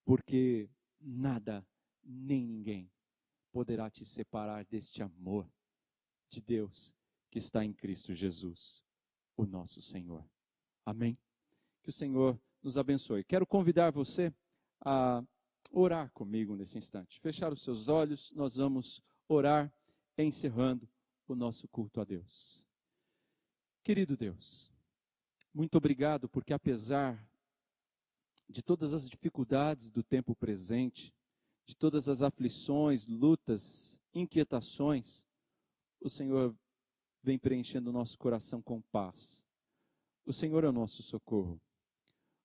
porque 0.05 0.69
nada 1.01 1.67
nem 2.05 2.47
ninguém 2.47 2.93
poderá 3.51 3.89
te 3.89 4.05
separar 4.05 4.67
deste 4.67 5.03
amor 5.03 5.51
de 6.29 6.43
Deus 6.43 6.95
que 7.31 7.39
está 7.39 7.65
em 7.65 7.73
Cristo 7.73 8.13
Jesus, 8.13 8.85
o 9.35 9.47
nosso 9.47 9.81
Senhor. 9.81 10.29
Amém? 10.85 11.17
Que 11.83 11.89
o 11.89 11.93
Senhor 11.93 12.39
nos 12.63 12.77
abençoe. 12.77 13.25
Quero 13.25 13.47
convidar 13.47 13.91
você 13.93 14.35
a 14.85 15.25
orar 15.73 16.11
comigo 16.13 16.55
nesse 16.55 16.77
instante. 16.77 17.19
Fechar 17.19 17.51
os 17.51 17.63
seus 17.63 17.89
olhos, 17.89 18.31
nós 18.33 18.57
vamos 18.57 19.03
orar 19.27 19.73
encerrando 20.19 20.87
o 21.27 21.35
nosso 21.35 21.67
culto 21.67 21.99
a 21.99 22.05
Deus. 22.05 22.67
Querido 23.83 24.19
Deus, 24.19 24.71
muito 25.53 25.77
obrigado 25.77 26.29
porque 26.29 26.53
apesar 26.53 27.27
de 28.49 28.63
todas 28.63 28.95
as 28.95 29.09
dificuldades 29.09 29.91
do 29.91 30.03
tempo 30.03 30.35
presente, 30.35 31.15
de 31.67 31.77
todas 31.77 32.09
as 32.09 32.23
aflições, 32.23 33.07
lutas, 33.07 34.01
inquietações, 34.13 35.25
o 36.01 36.09
Senhor 36.09 36.55
vem 37.23 37.39
preenchendo 37.39 37.91
o 37.91 37.93
nosso 37.93 38.19
coração 38.19 38.61
com 38.63 38.81
paz. 38.81 39.45
O 40.25 40.33
Senhor 40.33 40.65
é 40.65 40.69
o 40.69 40.73
nosso 40.73 41.03
socorro. 41.03 41.61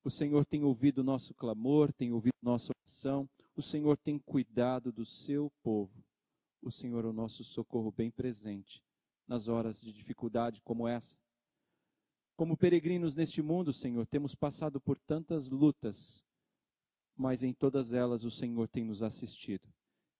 O 0.03 0.09
Senhor 0.09 0.45
tem 0.45 0.63
ouvido 0.63 0.99
o 0.99 1.03
nosso 1.03 1.33
clamor, 1.33 1.91
tem 1.91 2.11
ouvido 2.11 2.35
nossa 2.41 2.71
oração. 2.71 3.27
O 3.55 3.61
Senhor 3.61 3.97
tem 3.97 4.19
cuidado 4.19 4.91
do 4.91 5.05
seu 5.05 5.51
povo. 5.63 6.03
O 6.61 6.69
Senhor 6.69 7.05
é 7.05 7.07
o 7.07 7.13
nosso 7.13 7.43
socorro 7.43 7.91
bem 7.91 8.11
presente 8.11 8.83
nas 9.27 9.47
horas 9.47 9.81
de 9.81 9.91
dificuldade 9.91 10.61
como 10.61 10.87
essa. 10.87 11.17
Como 12.35 12.57
peregrinos 12.57 13.15
neste 13.15 13.41
mundo, 13.41 13.71
Senhor, 13.71 14.05
temos 14.05 14.35
passado 14.35 14.79
por 14.79 14.99
tantas 14.99 15.49
lutas, 15.49 16.21
mas 17.15 17.43
em 17.43 17.53
todas 17.53 17.93
elas 17.93 18.25
o 18.25 18.31
Senhor 18.31 18.67
tem 18.67 18.83
nos 18.83 19.01
assistido, 19.01 19.69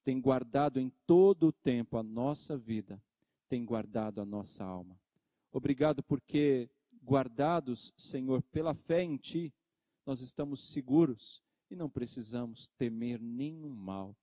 tem 0.01 0.21
guardado 0.21 0.79
em 0.79 0.89
todo 1.05 1.47
o 1.47 1.51
tempo 1.51 1.97
a 1.97 2.03
nossa 2.03 2.57
vida, 2.57 3.03
tem 3.49 3.65
guardado 3.65 4.21
a 4.21 4.25
nossa 4.25 4.63
alma. 4.63 4.97
Obrigado 5.51 6.01
porque, 6.01 6.69
guardados, 7.03 7.93
Senhor, 7.97 8.41
pela 8.43 8.73
fé 8.73 9.03
em 9.03 9.17
Ti, 9.17 9.53
nós 10.05 10.21
estamos 10.21 10.71
seguros 10.71 11.43
e 11.69 11.75
não 11.75 11.89
precisamos 11.89 12.69
temer 12.77 13.19
nenhum 13.19 13.73
mal. 13.73 14.15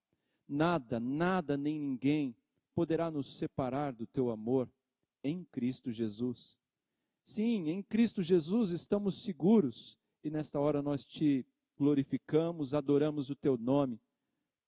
Nada, 0.48 0.98
nada 0.98 1.58
nem 1.58 1.78
ninguém 1.78 2.34
poderá 2.74 3.10
nos 3.10 3.36
separar 3.36 3.92
do 3.92 4.06
Teu 4.06 4.30
amor 4.30 4.70
em 5.22 5.44
Cristo 5.44 5.92
Jesus. 5.92 6.58
Sim, 7.24 7.68
em 7.68 7.82
Cristo 7.82 8.22
Jesus 8.22 8.70
estamos 8.70 9.22
seguros 9.22 9.98
e 10.24 10.30
nesta 10.30 10.58
hora 10.58 10.82
nós 10.82 11.04
te 11.04 11.46
glorificamos, 11.76 12.74
adoramos 12.74 13.30
o 13.30 13.34
Teu 13.34 13.56
nome 13.56 14.00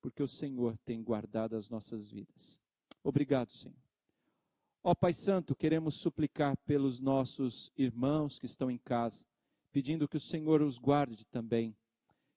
porque 0.04 0.22
o 0.22 0.28
Senhor 0.28 0.76
tem 0.84 1.02
guardado 1.02 1.56
as 1.56 1.70
nossas 1.70 2.10
vidas. 2.10 2.60
Obrigado, 3.02 3.50
Senhor. 3.52 3.78
Ó 4.82 4.94
Pai 4.94 5.14
Santo, 5.14 5.56
queremos 5.56 5.94
suplicar 5.94 6.58
pelos 6.58 7.00
nossos 7.00 7.72
irmãos 7.74 8.38
que 8.38 8.44
estão 8.44 8.70
em 8.70 8.76
casa, 8.76 9.24
pedindo 9.72 10.06
que 10.06 10.18
o 10.18 10.20
Senhor 10.20 10.60
os 10.60 10.78
guarde 10.78 11.24
também. 11.24 11.74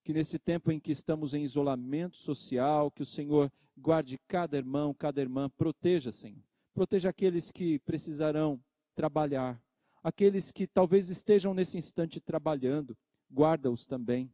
Que 0.02 0.14
nesse 0.14 0.40
tempo 0.40 0.72
em 0.72 0.80
que 0.80 0.94
estamos 0.94 1.34
em 1.34 1.44
isolamento 1.44 2.16
social, 2.16 2.90
que 2.90 3.02
o 3.02 3.06
Senhor 3.06 3.52
guarde 3.78 4.18
cada 4.30 4.56
irmão, 4.56 4.94
cada 4.94 5.20
irmã, 5.20 5.50
proteja, 5.50 6.14
Senhor. 6.14 6.42
Proteja 6.74 7.10
aqueles 7.10 7.52
que 7.52 7.80
precisarão 7.80 8.64
trabalhar, 8.96 9.62
aqueles 10.08 10.54
que 10.54 10.66
talvez 10.66 11.10
estejam 11.10 11.54
nesse 11.54 11.78
instante 11.78 12.22
trabalhando, 12.22 12.98
guarda-os 13.30 13.86
também. 13.86 14.32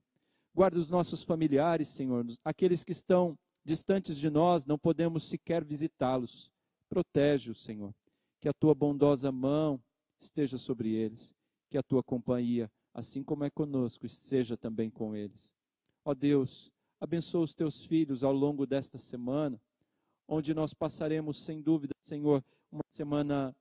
Guarda 0.53 0.77
os 0.77 0.87
nossos 0.87 1.23
familiares, 1.23 1.87
Senhor, 1.87 2.23
aqueles 2.45 2.83
que 2.83 2.91
estão 2.91 3.35
distantes 3.65 4.19
de 4.19 4.29
nós, 4.29 4.67
não 4.67 4.77
podemos 4.77 5.23
sequer 5.23 5.65
visitá-los. 5.65 6.51
Protege-os, 6.87 7.63
Senhor. 7.63 7.91
Que 8.39 8.47
a 8.47 8.53
tua 8.53 8.75
bondosa 8.75 9.31
mão 9.31 9.81
esteja 10.15 10.59
sobre 10.59 10.93
eles, 10.93 11.33
que 11.71 11.77
a 11.79 11.81
tua 11.81 12.03
companhia, 12.03 12.71
assim 12.93 13.23
como 13.23 13.43
é 13.43 13.49
conosco, 13.49 14.05
esteja 14.05 14.55
também 14.55 14.91
com 14.91 15.15
eles. 15.15 15.55
Ó 16.05 16.13
Deus, 16.13 16.71
abençoa 17.01 17.41
os 17.41 17.55
teus 17.55 17.83
filhos 17.83 18.23
ao 18.23 18.31
longo 18.31 18.67
desta 18.67 18.99
semana, 18.99 19.59
onde 20.27 20.53
nós 20.53 20.71
passaremos, 20.71 21.43
sem 21.43 21.59
dúvida, 21.59 21.95
Senhor, 21.99 22.45
uma 22.71 22.83
semana 22.87 23.55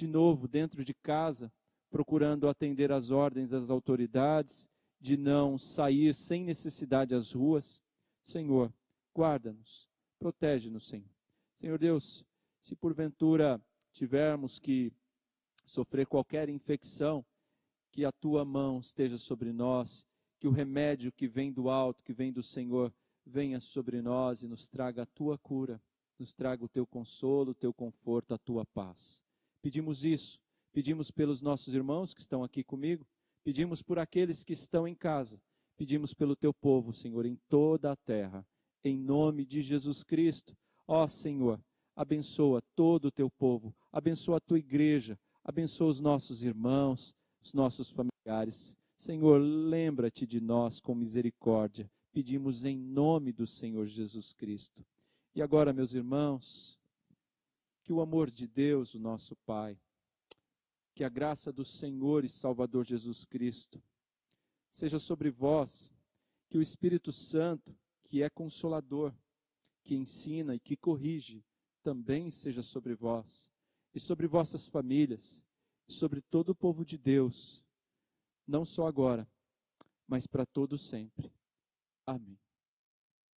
de 0.00 0.06
novo 0.06 0.48
dentro 0.48 0.82
de 0.82 0.94
casa, 0.94 1.52
procurando 1.90 2.48
atender 2.48 2.90
às 2.90 3.10
ordens 3.10 3.50
das 3.50 3.68
autoridades 3.68 4.66
de 4.98 5.14
não 5.14 5.58
sair 5.58 6.14
sem 6.14 6.42
necessidade 6.42 7.14
às 7.14 7.32
ruas. 7.32 7.82
Senhor, 8.22 8.72
guarda-nos, 9.14 9.86
protege-nos, 10.18 10.88
Senhor. 10.88 11.10
Senhor 11.54 11.78
Deus, 11.78 12.24
se 12.62 12.74
porventura 12.74 13.62
tivermos 13.92 14.58
que 14.58 14.90
sofrer 15.66 16.06
qualquer 16.06 16.48
infecção, 16.48 17.22
que 17.92 18.02
a 18.06 18.12
tua 18.12 18.42
mão 18.42 18.80
esteja 18.80 19.18
sobre 19.18 19.52
nós, 19.52 20.06
que 20.38 20.48
o 20.48 20.50
remédio 20.50 21.12
que 21.12 21.28
vem 21.28 21.52
do 21.52 21.68
alto, 21.68 22.02
que 22.02 22.14
vem 22.14 22.32
do 22.32 22.42
Senhor, 22.42 22.90
venha 23.26 23.60
sobre 23.60 24.00
nós 24.00 24.42
e 24.42 24.48
nos 24.48 24.66
traga 24.66 25.02
a 25.02 25.06
tua 25.06 25.36
cura, 25.36 25.78
nos 26.18 26.32
traga 26.32 26.64
o 26.64 26.68
teu 26.68 26.86
consolo, 26.86 27.50
o 27.50 27.54
teu 27.54 27.74
conforto, 27.74 28.32
a 28.32 28.38
tua 28.38 28.64
paz. 28.64 29.22
Pedimos 29.62 30.04
isso, 30.04 30.38
pedimos 30.72 31.10
pelos 31.10 31.42
nossos 31.42 31.74
irmãos 31.74 32.14
que 32.14 32.20
estão 32.20 32.42
aqui 32.42 32.64
comigo, 32.64 33.06
Pedimos 33.42 33.82
por 33.82 33.98
aqueles 33.98 34.44
que 34.44 34.52
estão 34.52 34.86
em 34.86 34.94
casa. 34.94 35.40
Pedimos 35.76 36.12
pelo 36.12 36.36
teu 36.36 36.52
povo, 36.52 36.92
Senhor, 36.92 37.24
em 37.24 37.36
toda 37.48 37.90
a 37.90 37.96
terra. 37.96 38.46
Em 38.84 38.96
nome 38.96 39.46
de 39.46 39.62
Jesus 39.62 40.02
Cristo. 40.02 40.56
Ó 40.86 41.06
Senhor, 41.06 41.62
abençoa 41.96 42.62
todo 42.74 43.06
o 43.06 43.10
teu 43.10 43.30
povo. 43.30 43.74
Abençoa 43.90 44.36
a 44.36 44.40
tua 44.40 44.58
igreja. 44.58 45.18
Abençoa 45.42 45.88
os 45.88 46.00
nossos 46.00 46.44
irmãos, 46.44 47.14
os 47.42 47.54
nossos 47.54 47.88
familiares. 47.88 48.76
Senhor, 48.94 49.38
lembra-te 49.38 50.26
de 50.26 50.40
nós 50.40 50.80
com 50.80 50.94
misericórdia. 50.94 51.90
Pedimos 52.12 52.64
em 52.64 52.76
nome 52.76 53.32
do 53.32 53.46
Senhor 53.46 53.86
Jesus 53.86 54.34
Cristo. 54.34 54.84
E 55.34 55.40
agora, 55.40 55.72
meus 55.72 55.94
irmãos, 55.94 56.78
que 57.90 57.94
o 57.94 58.00
amor 58.00 58.30
de 58.30 58.46
Deus, 58.46 58.94
o 58.94 59.00
nosso 59.00 59.34
Pai, 59.44 59.76
que 60.94 61.02
a 61.02 61.08
graça 61.08 61.52
do 61.52 61.64
Senhor 61.64 62.24
e 62.24 62.28
Salvador 62.28 62.84
Jesus 62.84 63.24
Cristo 63.24 63.82
seja 64.70 65.00
sobre 65.00 65.28
vós, 65.28 65.92
que 66.48 66.56
o 66.56 66.62
Espírito 66.62 67.10
Santo, 67.10 67.76
que 68.04 68.22
é 68.22 68.30
consolador, 68.30 69.12
que 69.82 69.96
ensina 69.96 70.54
e 70.54 70.60
que 70.60 70.76
corrige, 70.76 71.44
também 71.82 72.30
seja 72.30 72.62
sobre 72.62 72.94
vós 72.94 73.50
e 73.92 73.98
sobre 73.98 74.28
vossas 74.28 74.68
famílias 74.68 75.44
e 75.88 75.92
sobre 75.92 76.22
todo 76.22 76.50
o 76.50 76.54
povo 76.54 76.84
de 76.84 76.96
Deus, 76.96 77.60
não 78.46 78.64
só 78.64 78.86
agora, 78.86 79.28
mas 80.06 80.28
para 80.28 80.46
todo 80.46 80.78
sempre. 80.78 81.32
Amém. 82.06 82.38